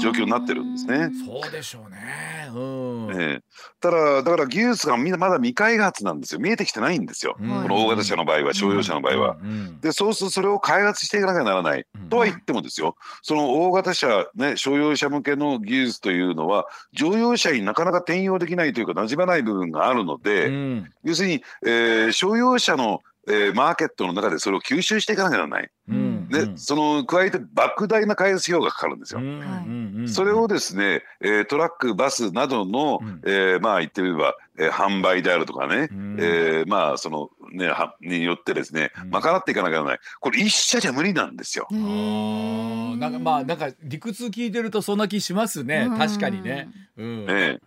[0.00, 1.10] 状況になってるんですね。
[1.26, 2.50] そうでしょうね。
[2.54, 3.20] うん。
[3.20, 3.42] ええ。
[3.80, 6.40] ただだから技術がみんなまだ未開発なんですよ。
[6.40, 7.48] 見えてきてないんですよ、うん。
[7.48, 9.36] この大型車の場合は商用車の場合は。
[9.40, 9.80] うん。
[9.80, 11.86] でそうするとそれを開発していかなきゃならない。
[11.94, 12.08] うん。
[12.08, 12.96] とは言ってもですよ。
[13.22, 20.90] その大型車、ね、商用車向けの技術というのは乗用車になかなか転用できないというか馴染まない部分があるので、うん。
[21.04, 25.70] 要するに、えー商用車の、えーマーケットの中でそれを吸収していかなきゃならない。
[25.88, 29.20] うんで、その加えて莫大な開発費用がかかるんですよ。
[29.20, 30.08] うんうんうん。
[30.08, 33.20] それをですね、えートラック、バスなどの、うん。
[33.26, 36.16] えーまあ言ってみれば、えー販売であるとかね、うん。
[36.20, 39.10] えーまあそのねはによってですねうん。
[39.10, 39.98] 賄っていかなきゃならない。
[40.20, 41.66] これ一社じゃ無理なんですよ。
[41.70, 45.86] なんかまあなんか理屈聞いてるとそんな気しますね。
[45.90, 45.98] うん。
[45.98, 46.68] 確かにね。
[46.96, 47.26] うん。
[47.28, 47.60] ええ。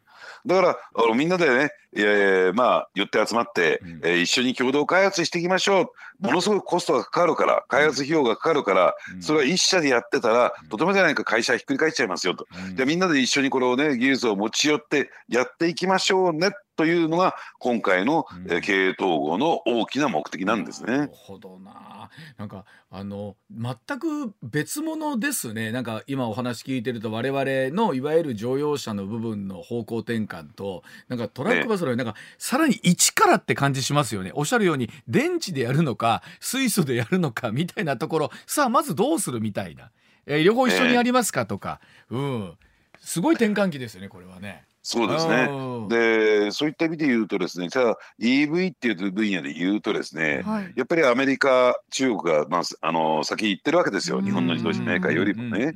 [0.45, 4.01] だからあのみんなでね、えーまあ寄って集まって、うん。
[4.03, 6.25] えー一緒に共同開発していきましょう。
[6.25, 9.21] ものすごくコストがかかるから開発費用がかかるから、うん。
[9.21, 10.69] それは一社でやってたら、うん。
[10.69, 12.75] とてもじゃないか会社ひっくり返っちゃいますよと、うん。
[12.75, 18.25] でみんなで一緒にこれをね技術を持ち寄ってやっていきましょうねというのが今回の、
[18.63, 20.97] 経営統合の大きな目的なんですね。
[20.97, 21.11] なる。
[21.13, 22.09] ほどな。
[22.37, 25.71] なんかあの全く別物ですね。
[25.71, 34.31] なんか今お話聞いてると我々のいわゆる乗用車の部分の方向転換となんかトラックバスのなんかさらに一からって感じしますよね。
[34.33, 39.91] おっしゃるように電池でやるのか水素でやるのかみたいなところさあまずどうするみたいな、
[40.25, 42.53] えー両方一緒にやりますかとか、うん
[42.99, 44.63] すごい転換期ですよねこれはね。
[44.83, 45.47] そうですね。
[45.49, 50.73] うんでそういった意味で言うとですねじゃあ EV っていう分野で言うとですね、はい。
[50.75, 54.25] やっぱりアメリカ、中国が、まあ、あの先行ってるわけですよ、うん。
[54.25, 55.73] 日本の自動車メーカーよりもね。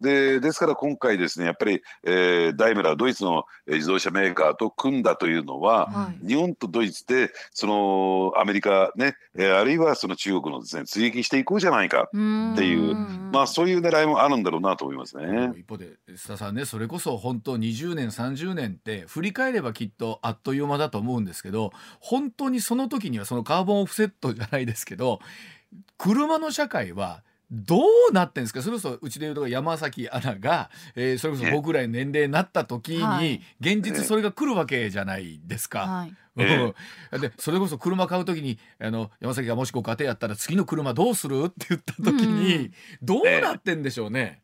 [0.00, 6.26] でですから今回、ですねやっぱり、えーダイムラー、ドイツのえー自動車メーカーと組んだというのは、はい。
[6.26, 12.16] 日本とドイツでそのアメリカ、ねえーあるいはその中国のです、ね、追撃していこうじゃないか、って
[12.64, 12.94] いう
[13.32, 15.52] まあ、そういう狙いもあるんだろうなと思いますね。
[15.56, 25.20] 一方で須田さんねそれこそ本当20年30年って振り返ればきっとあっという間だと思うんですけど本当にその時にはそのカーボンオフセットじゃないですけど
[25.98, 28.62] 車の社会はどうなってんですか？
[28.62, 33.40] それこそうちでいうと山崎アナが、えーそれこそ僕らの年齢になった時に、はい。
[33.58, 35.80] 現実それが来るわけじゃないですか。
[35.80, 36.14] はい。
[37.20, 41.46] でそれこそ車買う時にあの山崎がもしご家庭やったら次の車どうする？
[41.46, 42.72] って言った時に、うん。
[43.02, 44.42] どうなってんでしょうね。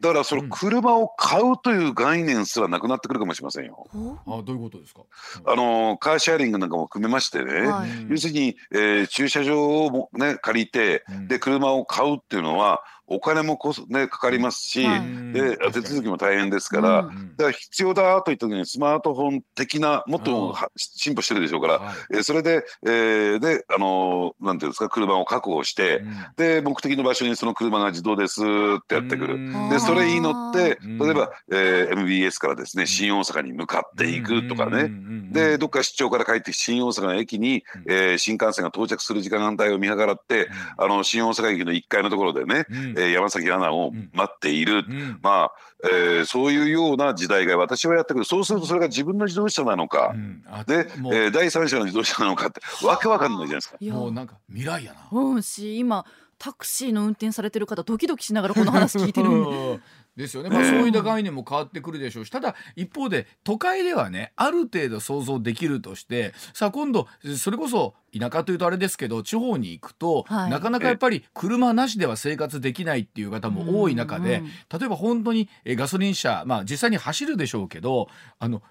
[0.00, 3.86] だからその車を買うという概念すらなくなってくるかもしれませんよ。
[3.90, 5.02] ほあどういうことですか？
[5.46, 15.32] あのカーシェアリングなんかも含めましてね、はい要するに、えー駐車場をも、ね、借りてうんで車を買うっていうのはお金もこそ、ね、かかりますし、はい。
[15.32, 17.34] で手続きも大変ですから、うん。
[17.36, 21.94] から必要だといった時にスマートフォン的なもっと進歩してるでしょうから、はい。
[22.14, 26.16] えーそれで,、えーであのーなんていうんですか車を確保して、うん。
[26.36, 29.34] で目的の場所にその車が自動ですってやってくる。
[29.34, 29.70] うん。
[29.70, 30.98] でそれに乗ってうん。
[30.98, 37.92] 例えば、えー MBS からですね新大阪に向かっていくとかね、ねでどっか出張から帰ってきて新大阪の駅に、うん。
[37.92, 45.18] えー新幹線が到着する時間帯を見計らって、あの新大阪駅の1階のところでね、うんえー山崎アナを待っている、うん。
[45.22, 45.52] まあ、
[45.84, 48.24] えーそういうような時代が私はやってくる。
[48.24, 50.42] そうするとそれが自分の自動車なのか、うん。
[50.48, 53.76] あで、えー第三者の自動車なのかってわけわかんないじゃないですか。
[53.78, 53.94] いや。
[53.94, 55.08] もうなんか未来やな。
[55.12, 55.42] うん。
[55.42, 56.04] し今
[56.38, 59.82] タクシーの運転されてる方ドキドキしながらこの話聞いてるん
[60.16, 67.06] でですよね、まあ、そういった概念も変わってくるでしょうしただ一方で都会ではねある程度想像できるとしてさあ今度
[67.38, 78.62] それこそ田舎というとあれですけど地方に行くと、はい、なかなかやっぱり車なしでは生活できないっていう方も多い中で、例えば本当にガソリン車、まあ、実際に走るでしょうけどあの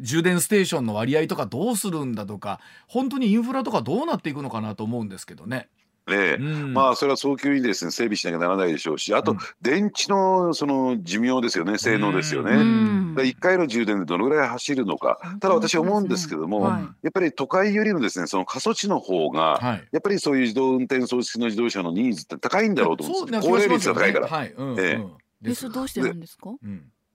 [0.00, 5.68] 充電ステーションの割合とかどうするんだとか本当にインフラとかどうなっていくのかなと思うんですけどね。
[6.06, 15.18] ね、うん、まあそれは早急にですね整備しなきゃならないでしょうしあと電池のその寿命ですよね性能ですよね、うん、1回の充電でどのぐらい走るのか。
[15.40, 24.28] ただ私は思うんですけども、はい、やっぱり都会よりもですねその過疎地の方が、はい、やっぱりそういう自動運転装置の自動車のニーズって高いんだろうと思うんです高齢率が高いから。
[24.28, 24.52] はい。
[24.52, 25.00] うんえ
[25.44, 26.50] え、それどうしてなんですか、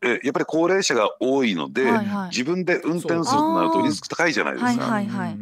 [0.04, 4.70] えやっぱり高齢者が多いので、はいはい、自分で運転するとなるとリスク高いじゃないですか。
[4.70, 5.38] はいはいはい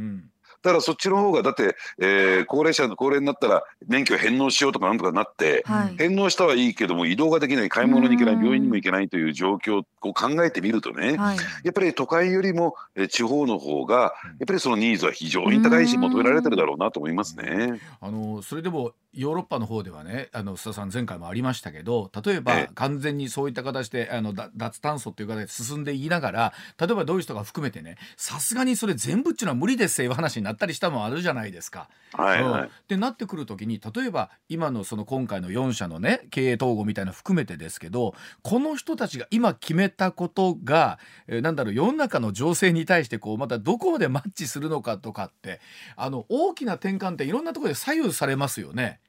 [0.62, 14.12] だからそっちの方がだって、えー、高齢者の高齢になったら免許返納しようとかなんとかなって、はい、返納したはいいけども移動ができない買い物に行けない病院にも行けないという状況を考えてみるとね、はい、やっぱり都会よりも、え地方の方がやっ
[14.48, 17.80] ぱりそのニーズは非常に高いし求められてるだろうなと思いますね。
[18.02, 31.88] あのそれでもヨーロッパの方ではねあの須田さん前回もありましたけど例えば完全にそういった形であの脱炭素っていう形で進んでいながら例えばどういう人が含めてねさすがにそれ全部っていうのは無理ですよいう話になったりしたもあるじゃないですか。
[32.14, 45.60] はいはい、ってなってくる時に例えば今のその今回の4社のね経営統合みたいなの含めてですけどこの人たちが今決めたことが、えー、なんだろう世の中の情勢に対してこうまたどこまでマッチするのかとかって
[45.96, 49.00] あの大きな転換っていろんなところで左右されますよね。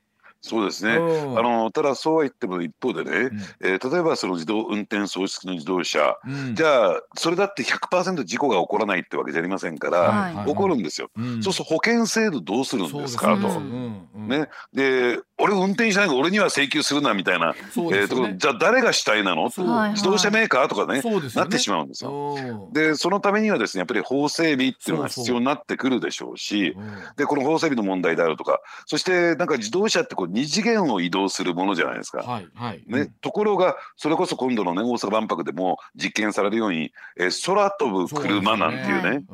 [0.43, 0.99] そうですね、あ
[1.43, 13.61] のただそうは言っても一方でね、うん、えー、例えばその自動運転装置付きの自動車、うん、じゃあそれだって100%事故が起こらないってわけじゃありませんから、はい、起こるんですよ、うん、そうすると保険制度どうするんですかと。
[13.61, 17.59] ね、で俺運転しない俺には請求するなみたいな、ね。
[17.59, 19.51] えー、ところじゃあ誰が主体なの？
[19.91, 22.69] 自動車メーカーとかね、ね、なってしまうんですよ。
[22.73, 26.77] でそのためにはですねやっぱり法整備っていうのが必要になってくるでしょうし
[27.17, 32.19] でこの法整備の問題であるとかそしてなんか自動車ってこう二次元を移動するものじゃないですか。
[32.19, 32.85] はいはい。
[32.87, 39.25] ね、うん、ところがそれこそ今度のね大阪万博でも実験されるように、えー、空飛ぶ車なんていうね。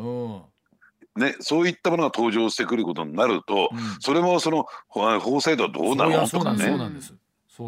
[1.17, 6.29] ね、そういったものが登場してくることになると、うん、それもその法制度はどうなの？
[6.29, 6.65] とかね。
[6.65, 6.79] そう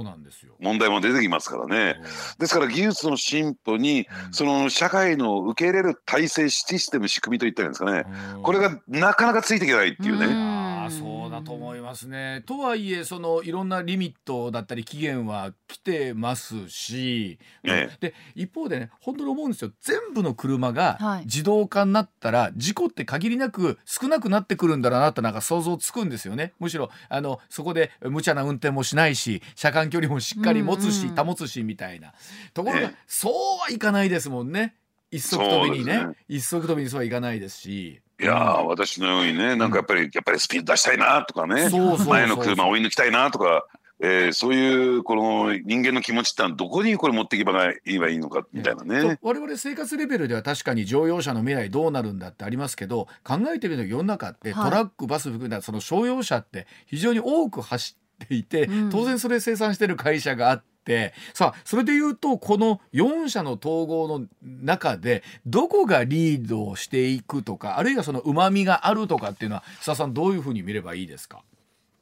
[0.05, 0.55] なんですよ。
[0.61, 1.97] 問題も出てきますからね。
[2.39, 8.05] ですから技術の進歩に、その社会の受け入れる体制システム仕組みといったんですかね、
[8.43, 10.27] これがなかなかついていけないっていうね。
[10.91, 12.43] そうだと思いますね。
[12.47, 19.71] とはいえそのいろんなリミットだったり期限は来てますし、ええ、で一方でね本当に思うんですよ。
[19.81, 26.53] 全部の車が自動化になったら、はい、事故って限りなく少なくなってくるんだろうなってなんか想像つくんですよね。
[26.59, 32.13] むしろあのそこで無茶な運転もしないし車間距離もしっかり持つし、保つしみたいな。
[32.55, 34.75] ところが、そうはいかないですもんね。
[35.11, 38.01] 一足飛びにね、ね、一足飛びにそうはいかないですし。
[38.21, 41.71] いや私のようにねなんかやっぱり、やっぱりスピード出したいなとかね
[42.07, 43.67] 前の車追い抜きたいなとか
[44.01, 49.19] えー、そういうこの人間の気持ちってのはどこにこれ持っていけばいいばいいのかみたいなね。
[49.23, 60.78] 我々生活レベルでは確かに乗用車の未来どうなるんだってありますけど考えてみると世の中ってトラック、バス含めたその商用車って非常に多く走っていて、当然それ生産してる会社があって。
[61.35, 71.43] さあそれでいうとこの4社の統合の中でどこがリードしていくとかあるいはそのうまみがあるとかっていうのは須田さんどういうふうに見ればいいですか？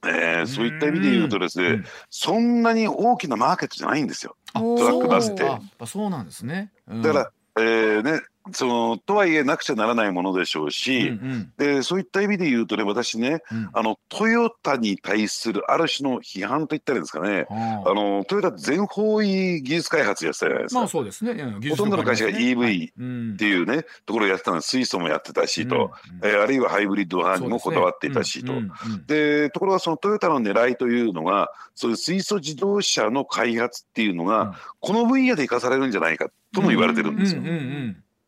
[0.05, 5.51] えー、そういった意味で言うとですね、そんなに大きなマーケットじゃないんですよ、トラックバスって。
[5.85, 8.21] そうなんですね、うん、だから、えーね、
[8.53, 17.93] そのとはいえなくちゃならないものでしょうし、うんうん、でそういった意味で言うとね私ね、うん、あのトヨタに対するある種の批判といったらいいんですかね、あ。
[17.93, 20.81] のトヨタ全方位技術開発やってたじゃないですか。
[20.81, 24.61] まあそうですね、ね、ほとんどの会社が EV っていうね、はい、ところをやってたの。
[24.61, 25.91] 水素もやってたしと、うんうん、
[26.23, 28.53] えー、あるいはハイブリッド派にもこだわっていたしと。
[28.53, 37.43] で、ねうんうん、ところがそのトヨタの狙いというのがそういう水素自動車の開発っていうのが、この分野で生かされるんじゃないかとも言われてるんですよ。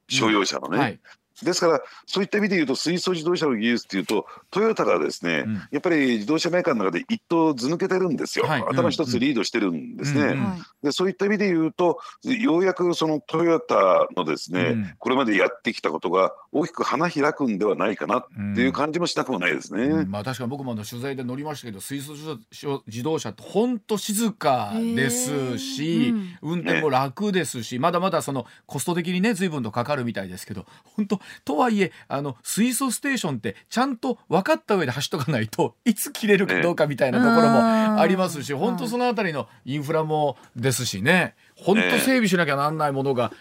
[0.08, 1.00] 商用車のね、はい、
[1.44, 18.24] ですからそういった意味で言うと水素自動車の技術っていうとトヨタがですね、うん、やっぱり自動車メーカーの中で一頭ず抜けてるんですよ、はい、頭一つリードしてるんですね、うんうん、でそういった意味で言うとようやくそのトヨタのですね、うん、これまでやってきたことが大きく花開くんではないかなっ
[18.54, 22.14] ていう感じもしなくもないですね、まあ確かに僕もあの取材で乗りましたけど水素
[22.86, 43.32] 自動車って本当静かですし、運転も楽ですし、ね、まだまだそのコスト的にね随分とかかるみたいですけど本当とはいえあの水素ステーションってちゃんと分かった上で走っとかないと いつ切れるかどうかみたいなところもありますし、本当そのあたりのインフラもですしね本当整備しなきゃなんないものが、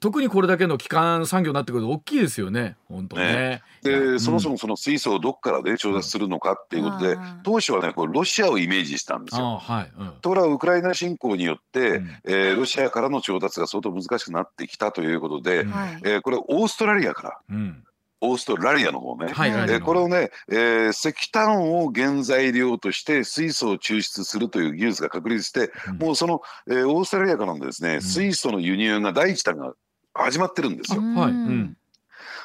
[0.00, 2.76] 特にこれだけの基幹産業になってくると大きいですよね。
[2.88, 3.22] 本当ね。
[3.22, 3.62] ね。
[3.82, 9.58] で、そもそもその水素をどこからで、ね、調達するのかっていうことで、当初はねこれロシアをイメージしたんですよ。
[9.58, 9.92] はい。
[9.98, 15.70] うん、ところがウクライナ侵攻によって、うん、えー、ロシアからの調達が相当難しくなってきたということで、うん、
[16.04, 17.82] えー、これオーストラリアから、うん
[18.20, 29.74] オーストラリアの方ね、はい、えー、これをね、えー、石炭を原材料として水素を抽出するという技術が確立して、うん、もうその、えー、オーストラリアからのですね、うん、水素の輸入が第一弾が
[30.14, 31.02] 始まってるんですよ。
[31.02, 31.76] はい、うん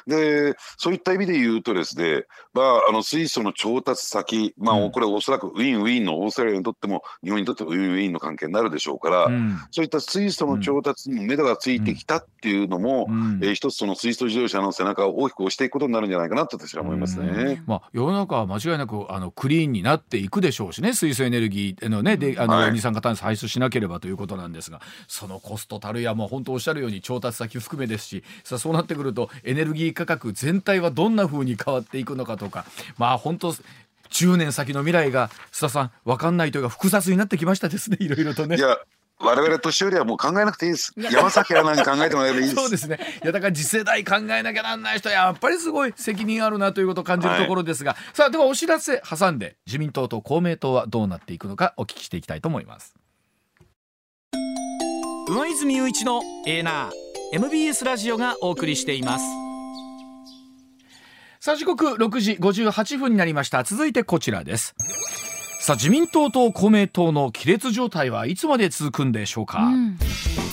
[0.06, 2.24] でそういった意味で言うとですね、
[2.54, 17.26] まあ、あの水素の調達先、まあ、これおそらくウィンウィンのオーストラリアにとっても日本にとってもウィンウィンの関係になるでしょうから、うん、そういった水素の調達にも目処がついてきたっていうのも、うん、えー、一つその水素自動車の背中を大きく押していくことになるんじゃないかなと私は思いますね。
[17.26, 32.64] うん、まあ、世の中は間違いなくあのクリーンになっていくでしょうしね水素エネルギーのねであの、はい、二酸化炭素排出しなければということなんですがそのコストたるやも本当おっしゃるように調達先含めですしさそうなってくるとエネルギー価格全体はどんなふうに変わっていくのかとか
[32.98, 33.54] まあ本当
[34.10, 38.56] 10年先の未来が須田さん分かんないというか複雑になってきましたですね いろいろとね。
[38.56, 38.78] いや
[39.24, 40.92] 我々年寄りはもう考えなくていいです。
[40.96, 42.54] 山崎アナに考えてもらえばいいです。
[42.56, 42.98] そうですね。
[43.22, 52.94] いやだから次世代考えなきゃなんない人はやっぱりすごい責任あるなということを感じるところですが、はい、さあではお知らせ挟んで自民党と公明党はどうなっていくのかお聞きしていきたいと思います。
[55.28, 59.51] 上泉雄一のエーナー MBS ラジオがお送りしています。
[61.44, 63.64] さあ時刻6時58分になりました。
[63.64, 64.76] 続いてこちらです。
[65.58, 69.98] さあ自民党と公明党の亀裂状態はいつまで続くんでしょうか、うん、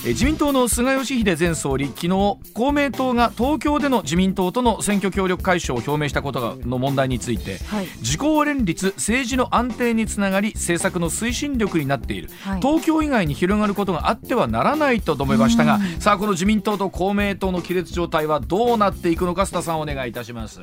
[0.04, 2.08] 自民党の菅義偉前総理昨日
[2.54, 20.62] 公明党が東京での自民党との選挙協力解消を表明したことの問題について、はい、自公連立政治の安定につながり政策の推進力になっている、はい、東京以外に広がることがあってはならないと述べましたがさあこの自民党と公明党の亀裂状態はどうなっていくのか須田さんお願いいたします。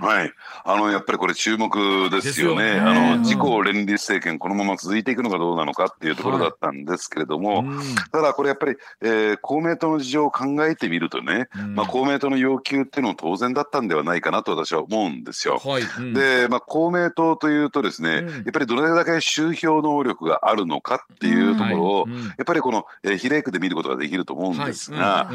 [0.00, 0.32] はい、
[0.64, 1.70] あのやっぱりこれ注目
[2.10, 2.52] ですよね。
[2.52, 2.80] よね。
[2.80, 7.66] あの自公連立政権このまま続いていくのかどうなのかっていうところだったんですけれども、はい、
[8.10, 15.60] ただこれやっぱり、えー、公明党の事情を考えてみるとね、まあ公明党の要求っていうのも当然だったんではないかなと私は思うんですよ。
[15.64, 15.82] はい。
[15.82, 25.30] うん、で、まあ公明党というとですね、うん、やっぱりどれだけ集票能力があるのかっていうところを、やっぱりこの、えー、比例区で見ることができると思うんですが、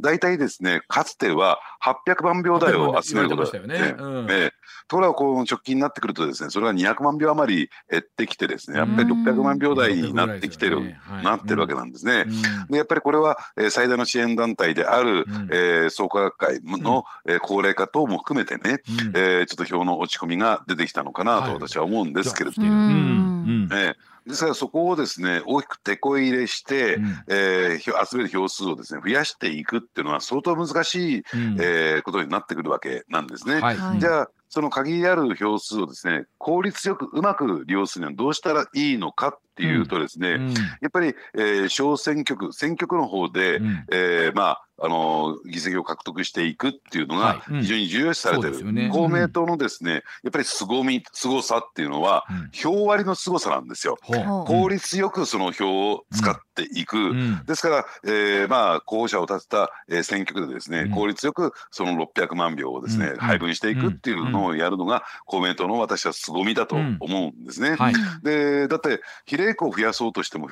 [0.00, 3.94] 大体ですねかつては800万票台を集めることしたよね。
[3.98, 4.50] うん、えー、
[4.88, 12.26] ところがこの直近になってくるとですねそれが200万票余り減ってきてですねやっぱり600万票台になってきてる、ねはい、なってるわけなんですね。
[12.68, 22.68] でやっぱりこれは、えー、最大の支援団体である、うん、えー、創価学会の、うん、えー、高齢化等も含めてね、うん、えー、ちょっと票の落ち込みが出てきたのかなと私は思うんですけれども。
[22.68, 23.94] はい、えー
[24.26, 33.60] ですからそこをですね大きくてこ入れして、うん、えー、集める票数をですね増やしていくっていうのは相当難しい、うん、えー、ことになってくるわけなんですね。
[33.60, 40.54] はい、じゃあその限りある票数をですね効率よくうまく利用するにはどうしたらいいのかっていうとですね、うん、や
[40.88, 48.74] っぱり、えー、小選挙区選挙区の方で、うん、えー、まああの議席を獲得していくっていうのが非常に重要視されてる、はいうん。
[48.74, 53.98] ね、公明党のですね、やっぱり凄み凄さっていうのは、票割の凄さなんですよ、
[54.46, 57.12] 効率よくその票を使っていく、
[57.46, 67.76] ですから、えー、まあ候補者を立てた、えー、選挙区でですね、効率よくその600万票をですね、配分していくっていうのをやるのが公明党の私は凄みだと思うんですね。
[67.76, 70.48] はい、でだって比例区を増やそうとしても、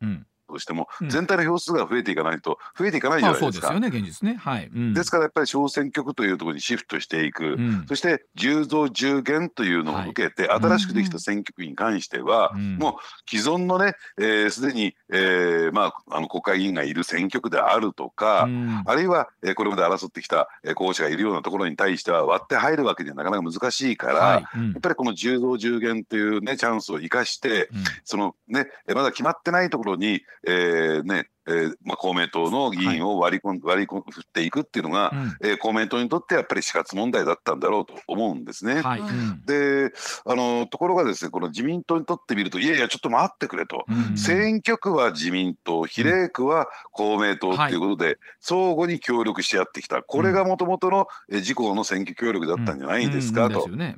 [0.00, 0.26] うん。
[0.50, 3.68] としても、全体の票数が増えていかないと増えていかないじゃないですか。
[3.68, 18.48] そうですよね現実ね、はい、うん、ですからやっぱり小選挙区というところにシフトしていく、うん、そして10増10減というのを受けて、はい、新しくできた選挙区に関しては、うん、もう既存のねすで、えー、に、えー、まああの国会議員がいる選挙区であるとか、
[18.86, 27.68] あるいは、えー、これまで争ってきた、えー、候補者がいるようなところに対しては割って入るわけにはなかなか難しいから、はい、やっぱりこの10増10減というねチャンスを生かして、
[28.04, 38.80] そのねまだ決まってないところに、えーね、えーまあ、公明党の議員を割り込ん、はい、割り込振っていくっていうのが、うん、えー、公明党にとってやっぱり死活問題だったんだろうと思うんですね。
[38.80, 39.02] はい、
[39.46, 39.92] で
[40.24, 50.02] あのところがですねこの自民党にとってみるといやいやちょっと待ってくれと、うん、選挙区は自民党比例区は公明党っていうことで、はい、相互に協力し合ってきた。
[50.02, 53.68] これがもともとの自公の選挙協力だったんじゃないですかと。
[53.68, 53.96] ね。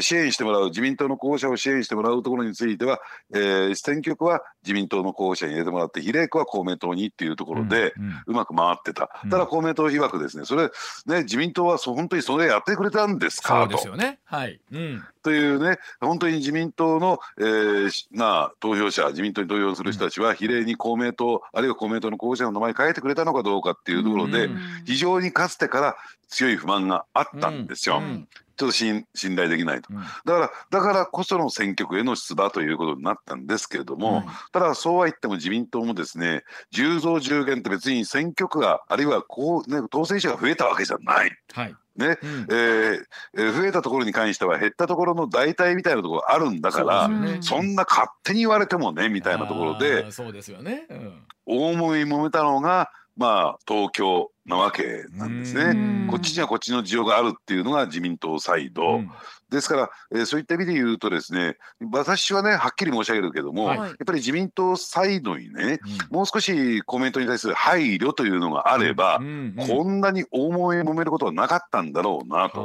[0.00, 3.00] 支援してもらう自民党の候補者を支援してもらうところについては、
[3.34, 8.22] えー、選挙区は自民党の候補者に入れてもらって比例区は公明党にっていうところで、うんうん。
[8.28, 9.30] うまく回ってた、うん。
[9.30, 10.70] ただ公明党曰くですねそれ
[11.06, 13.60] ね自民党はそう本当にそれやってくれたんですそか？
[13.62, 14.18] とうですよね。
[14.24, 24.58] はい、うん、というね本当に自民党の、えーしな投票者自民党に投票する人たちは比例に公明党あるいは公明党の候補者の名前変えてくれたのかどうかっていうところで、うん。
[24.84, 25.96] 非常にかつてから
[26.28, 27.98] 強い不満があったんですよ。
[27.98, 29.88] うんちょっと信信頼できないと。
[29.92, 30.00] うん。
[30.00, 34.26] だからだからこその選挙区への出馬ということになったんですけれども、はい。
[34.52, 41.30] ただそうは言っても自民党もですね10増10減って別に選挙区があるいはこう、ね、当選者が増えたわけじゃない。
[41.52, 42.18] はい、ね。
[42.22, 42.46] うん。
[42.50, 43.04] えー
[43.34, 47.38] えー増えたところに関しては減ったところの代替みたいなところがあるんだからね。
[47.42, 51.22] そんな勝手に言われてもねみたいなところあでーそうですよね、うん。
[51.44, 56.06] 大揉めたのがまあ東京なわけなんですうね。
[56.06, 58.96] んこっちにはこっちの需要があるっていうのが自民党サイド。
[58.96, 59.10] うん
[59.48, 61.56] ですから、えーそういった意味で言うとですね
[61.92, 65.78] 私はねはっきり申し上げるけども、はいやっぱり自民党サイドにね
[66.10, 72.60] うんもう少しコメントに対する配慮というのがあれば、うんうんこんなに大揉め揉めることはなかったんだろうなと。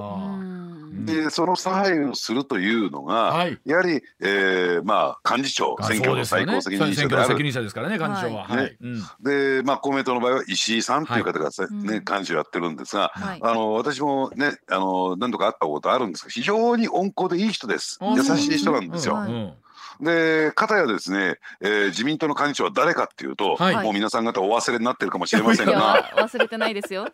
[1.06, 3.60] でその差配をするというのが、はい。
[3.66, 6.96] やはり、えーまあ、幹事長あ選挙の最高責任者である。
[6.96, 8.58] 選挙の責任者ですからね幹事長は、はい。
[8.58, 8.78] はい。
[8.82, 9.02] うん。
[9.22, 11.84] で、まあ、公明党の場合は石井さんという方がさ、うん。
[11.86, 13.40] ね、幹事をやってるんですが、はい。
[13.42, 17.98] あの私もねあの何度か会ったことあるんですが非常に温厚でいい人です。
[18.02, 19.56] あ優しい人なんですよ。
[20.02, 23.84] で片やですね、えー自民党の幹事長は誰かっていうと、はい。
[23.84, 26.12] もう皆さん方お忘れになってるかもしれませんが。
[26.16, 27.08] 忘れてないですよ。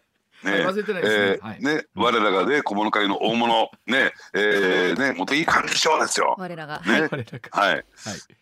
[0.44, 0.66] ね。
[0.66, 1.76] 忘れてないですね。
[1.76, 6.36] ね我らがね小物会の大物ねえーね茂木幹事長ですよ。
[6.38, 6.82] 我らが。
[6.86, 7.02] ね。
[7.52, 7.84] はい、はい。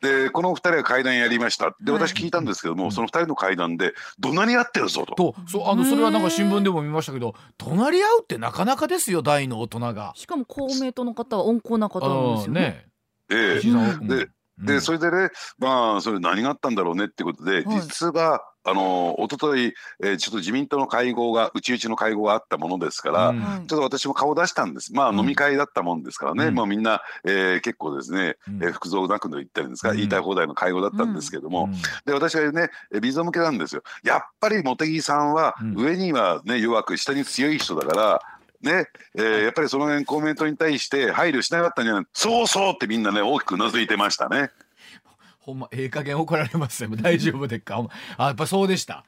[0.02, 1.76] でこの二人が会談やりました。
[1.82, 2.08] ではい。
[2.08, 2.92] 私聞いたんですけども、うん。
[2.92, 5.16] その二人の会談で怒鳴り合ってるぞと。
[5.16, 10.14] とそうあのそれはなんか新聞でも見ましたけど隣り合うってなかなかですよ大の大人が。
[10.16, 12.62] しかも公明党の方は温厚な方なんですよね。
[12.62, 12.86] ね。
[13.32, 13.62] ええ。
[13.62, 17.82] でうんでそれでねまあそれ何があったんだろうねってことで、はい。
[17.82, 23.40] 実はあの一昨日、えーちょっと自民党の会合がうちうちの会合があったものですから、うん。
[23.42, 23.68] はい。
[23.68, 24.94] ちょっと私も顔出したんです。
[24.94, 25.20] まあうん。
[25.20, 26.56] 飲み会だったもんですからね、うん。
[26.56, 28.64] まあみんな、えー結構ですね、うん。
[28.64, 29.98] えー服装なくの言ったりですか、うん。
[29.98, 31.74] 言いたい放題の会合だったんですけども、うん。
[32.06, 33.84] で私はねえービザ向けなんですよ。
[34.04, 35.76] やっぱり茂木さんはうん。
[35.78, 38.22] 上にはね弱く下に強い人だから。
[38.68, 38.88] ね。
[39.16, 44.50] えーやっぱりその辺公明党に対して配慮しなかったんじゃないそうそうってみんなね大きくうなずいてましたね。
[45.40, 47.86] ほんまええ加減怒られますよ大丈夫でっか。
[48.18, 49.06] あやっぱそうでした。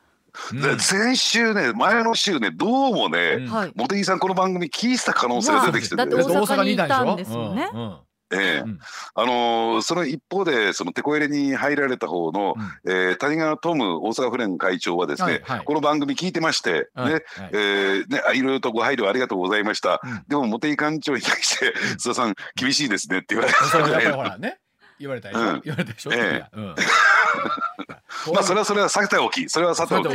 [0.52, 0.62] うん。
[0.62, 3.48] で先週ね前の週ねどうもね、うん。
[3.48, 3.74] はい。
[3.76, 7.70] 茂木さんこの番組聞いてた可能性が出てきてて、まあだって大阪にいたんですもんね。
[7.74, 7.98] うんうん
[8.34, 8.64] ええ。
[8.66, 8.80] うん。
[9.16, 12.56] あのーその一方でそのテこ入れに入られた方の、
[12.86, 12.92] うん。
[12.92, 15.66] えー谷川トム大阪府連会長はですね、はいはい。
[15.66, 17.24] この番組聞いてまして、はいねはい。
[17.54, 20.26] えーねあいろいろとご配慮ありがとうございました、うん。
[20.28, 24.60] でも茂木幹事長に対して須田さん厳しいですねって言われて、それやっぱりほらね
[25.00, 25.62] 言われたでしょ、うん。
[25.64, 26.58] 言われたでしょ、ええ。
[26.58, 26.76] うん
[28.34, 29.50] まあそれはそれはさておき。
[29.50, 30.08] それはさておき。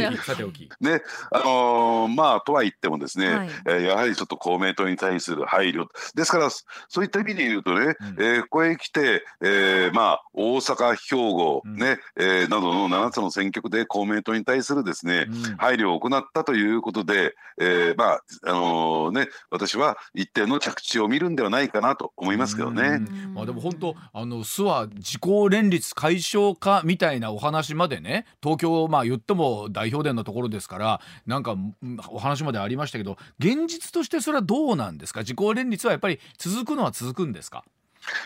[0.81, 3.51] ねあのーまあとは言ってもですね、はい。
[3.67, 5.87] えーやはりちょっと公明党に対する配慮。
[6.15, 8.17] ですからそそういった意味で言うとね、うん。
[8.19, 11.77] えーここへ来て、えーまあ大阪兵庫、うん。
[11.77, 15.57] ねえーなどの7つの選挙区で公明党に対するですね、うん。
[15.57, 22.83] 配慮を行ったということで、えーまああのーね私は一定の着地を見るんではないかなと思いますけどね。
[22.83, 23.35] うん。
[23.35, 35.21] まあでも本当あの諏訪自公連立解消かみたいなお話までね東京まあ言っても代表伝のところですからなんかうんお話までありましたけど現実としてそれはどうなんですか？
[35.21, 37.65] 自公連立はやっぱり続くのは続くんですか？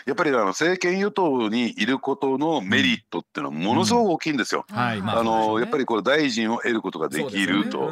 [0.05, 4.65] やっぱりあの政権与党にいることのメリットっていうのはものすごく大きいんですよ。
[4.69, 5.01] はい。
[5.01, 7.91] まあのやっぱりこれ大臣を得ることができると。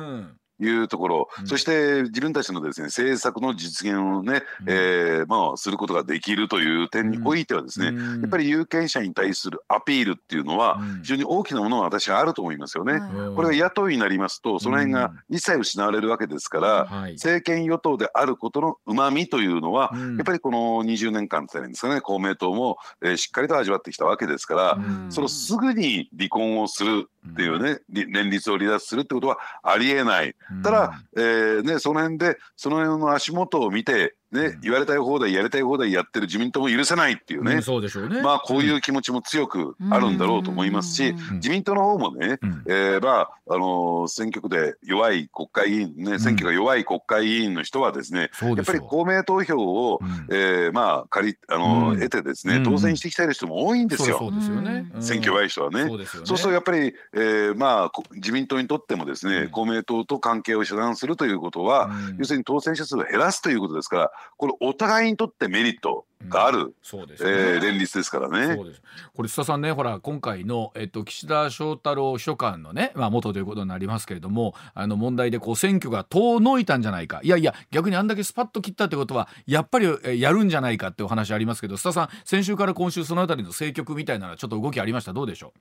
[0.59, 1.47] いうところ、うん。
[1.47, 4.65] そして自分たちのですね政策の実現をね、うん。
[4.67, 8.21] えーまあすることができるという点においてはですね、うん。
[8.21, 11.01] やっぱり有権者に対するアピールっていうのはうん。
[11.01, 12.99] 非常に大きなものが私はあると思いますよね。
[13.35, 17.13] これが野党になりますとその辺が一切失われるわけですから、はい。
[17.13, 20.15] 政権与党であることのうまみというのは、うん。
[20.17, 25.11] やっぱりこの20年間って言ったらいいんですかね公明党も、えーしっかりと味わってきたわけですから、うん。
[25.11, 30.36] そのすぐに離婚をするっていうね、り連立を離脱するってことはありえない。
[30.63, 34.61] ただ、えーね、その辺でその辺の足元を見て、ねうん。
[34.61, 38.21] 言われたい放題やりたい放題やってる自民党も許せないっていうね、うんそうでしょうね。
[38.21, 41.36] まあこういう気持ちも強くあるんだろうと思いますし、うん。
[41.38, 42.63] 自民党の方もね、うん。
[42.67, 50.27] えーまああのー選挙区で弱い国会議員ね選挙が弱い国会議員の人はですね、やっぱり公明投票を、うん。
[50.36, 51.99] えーまあ借りあのーうん。
[51.99, 52.63] 得てですね、うん。
[52.63, 54.91] 当選してきたい人も多いんですよ、そうそうですよね。
[54.93, 55.01] うん。
[55.01, 55.88] 選挙弱い人はね。
[55.88, 56.27] そうですよね。
[56.27, 59.49] そうするとやっぱり、えーまあこ自民党にとってもですね、うん。
[59.49, 62.17] 公明党と関係を遮断するということは、うん。
[62.19, 68.55] 要するに当選者数を減らすということですからこれお互いにとってメリットがある、そうですね、えー連立ですからね。
[68.55, 68.82] そうです
[69.13, 77.21] これ須田さんねほら今回の、えっと、岸田翔太郎秘書官のね、まあ、元ということになりますけれどもあの問題でこう選挙が遠のいたんじゃないか。
[77.23, 85.13] いやいや逆にあんだけスパッと切ったってことはやっぱりえやるんじゃないかってお話ありますけど須田さん先週から今週そのあたりの政局みたいなのはちょっと動きありました？
[85.13, 85.53] どうでしょ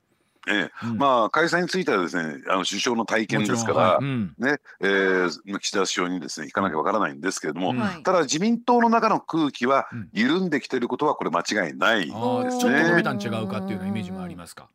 [0.48, 0.70] ええ。
[0.86, 0.98] うん。
[0.98, 4.34] まあ開催についてはですねあの首相の体う験ですから、はいうん。
[4.38, 8.02] ねえー岸田首相にですね行かなきゃわからないんですけれども、うんはい。
[8.02, 10.08] ただ自民党の中の空気はうん。
[10.12, 13.02] 緩んできていることはこれ間違いないですちょっと伸びね。
[13.02, 14.68] たん違うかっていうようなイメージもありますか？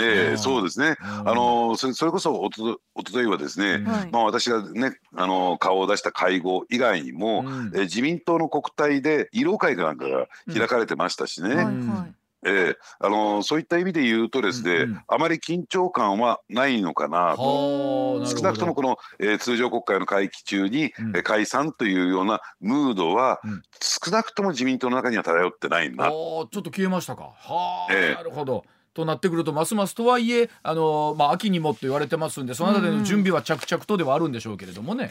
[0.00, 0.38] ええうん。
[0.38, 0.94] そうですね。
[1.00, 1.28] うん。
[1.28, 3.84] あのそれそれこそおとおとといはですね、うん。
[3.86, 4.08] はい。
[4.12, 7.72] まあ、私がねあの顔を出した会合以外にも、うん。
[7.74, 12.14] えー自民党の国対で慰労会かなんかが開かれてましたしね、はいうんはい
[12.46, 17.42] ええあのそういった意味で言うとですね、うんうんあまり緊張感はないのかなと。
[17.42, 26.08] はあ少なくともこの、えー通常国会の会期中に、うんえー解散というようなムードは、うん少なくとも自民党の中には漂ってないな。
[26.08, 27.32] ちょっと消えましたか。
[27.36, 28.64] はあ、ええなるほど。
[28.94, 35.08] となってくるとますますとはいえあのまあ秋にもと言われてますんでそのあたりの準備は着々とではあるんでしょうけれどもね。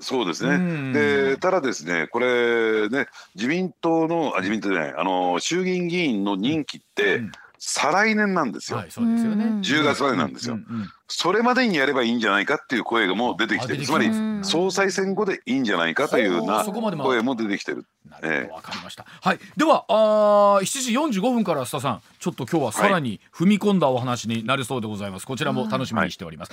[0.00, 0.54] そうですね。
[0.54, 7.32] うんでただですねこれね自民党のあ自民党じゃないあの衆議院議員の任期って、うん
[7.62, 8.78] 再来年なんですよ。
[8.78, 9.44] はいそうですよね。
[9.44, 10.54] うん10月までなんですよ。
[10.54, 17.84] うんうんそれまでにやればいいんじゃないかっていう声がもう出てきてあるつまりうん総裁選後でいいんじゃないかというようほなうそこまでも声も出てきてる。
[18.08, 19.04] なるほどわかりました。
[19.20, 25.26] はいではあー7時45分から須田さんちょっと今日はさらに踏み込んだお話になりそうでございます。
[25.26, 26.52] こちらも楽しみにしております。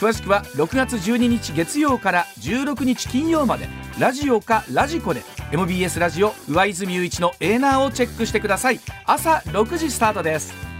[0.00, 3.68] 詳しくは6月12日月曜から16日金曜まで。
[3.98, 5.22] ラジオかラジコで。
[5.52, 8.80] MBS ラジオ上泉雄一のエーナーをチェックしてください。
[9.06, 10.73] 朝6時スタートです。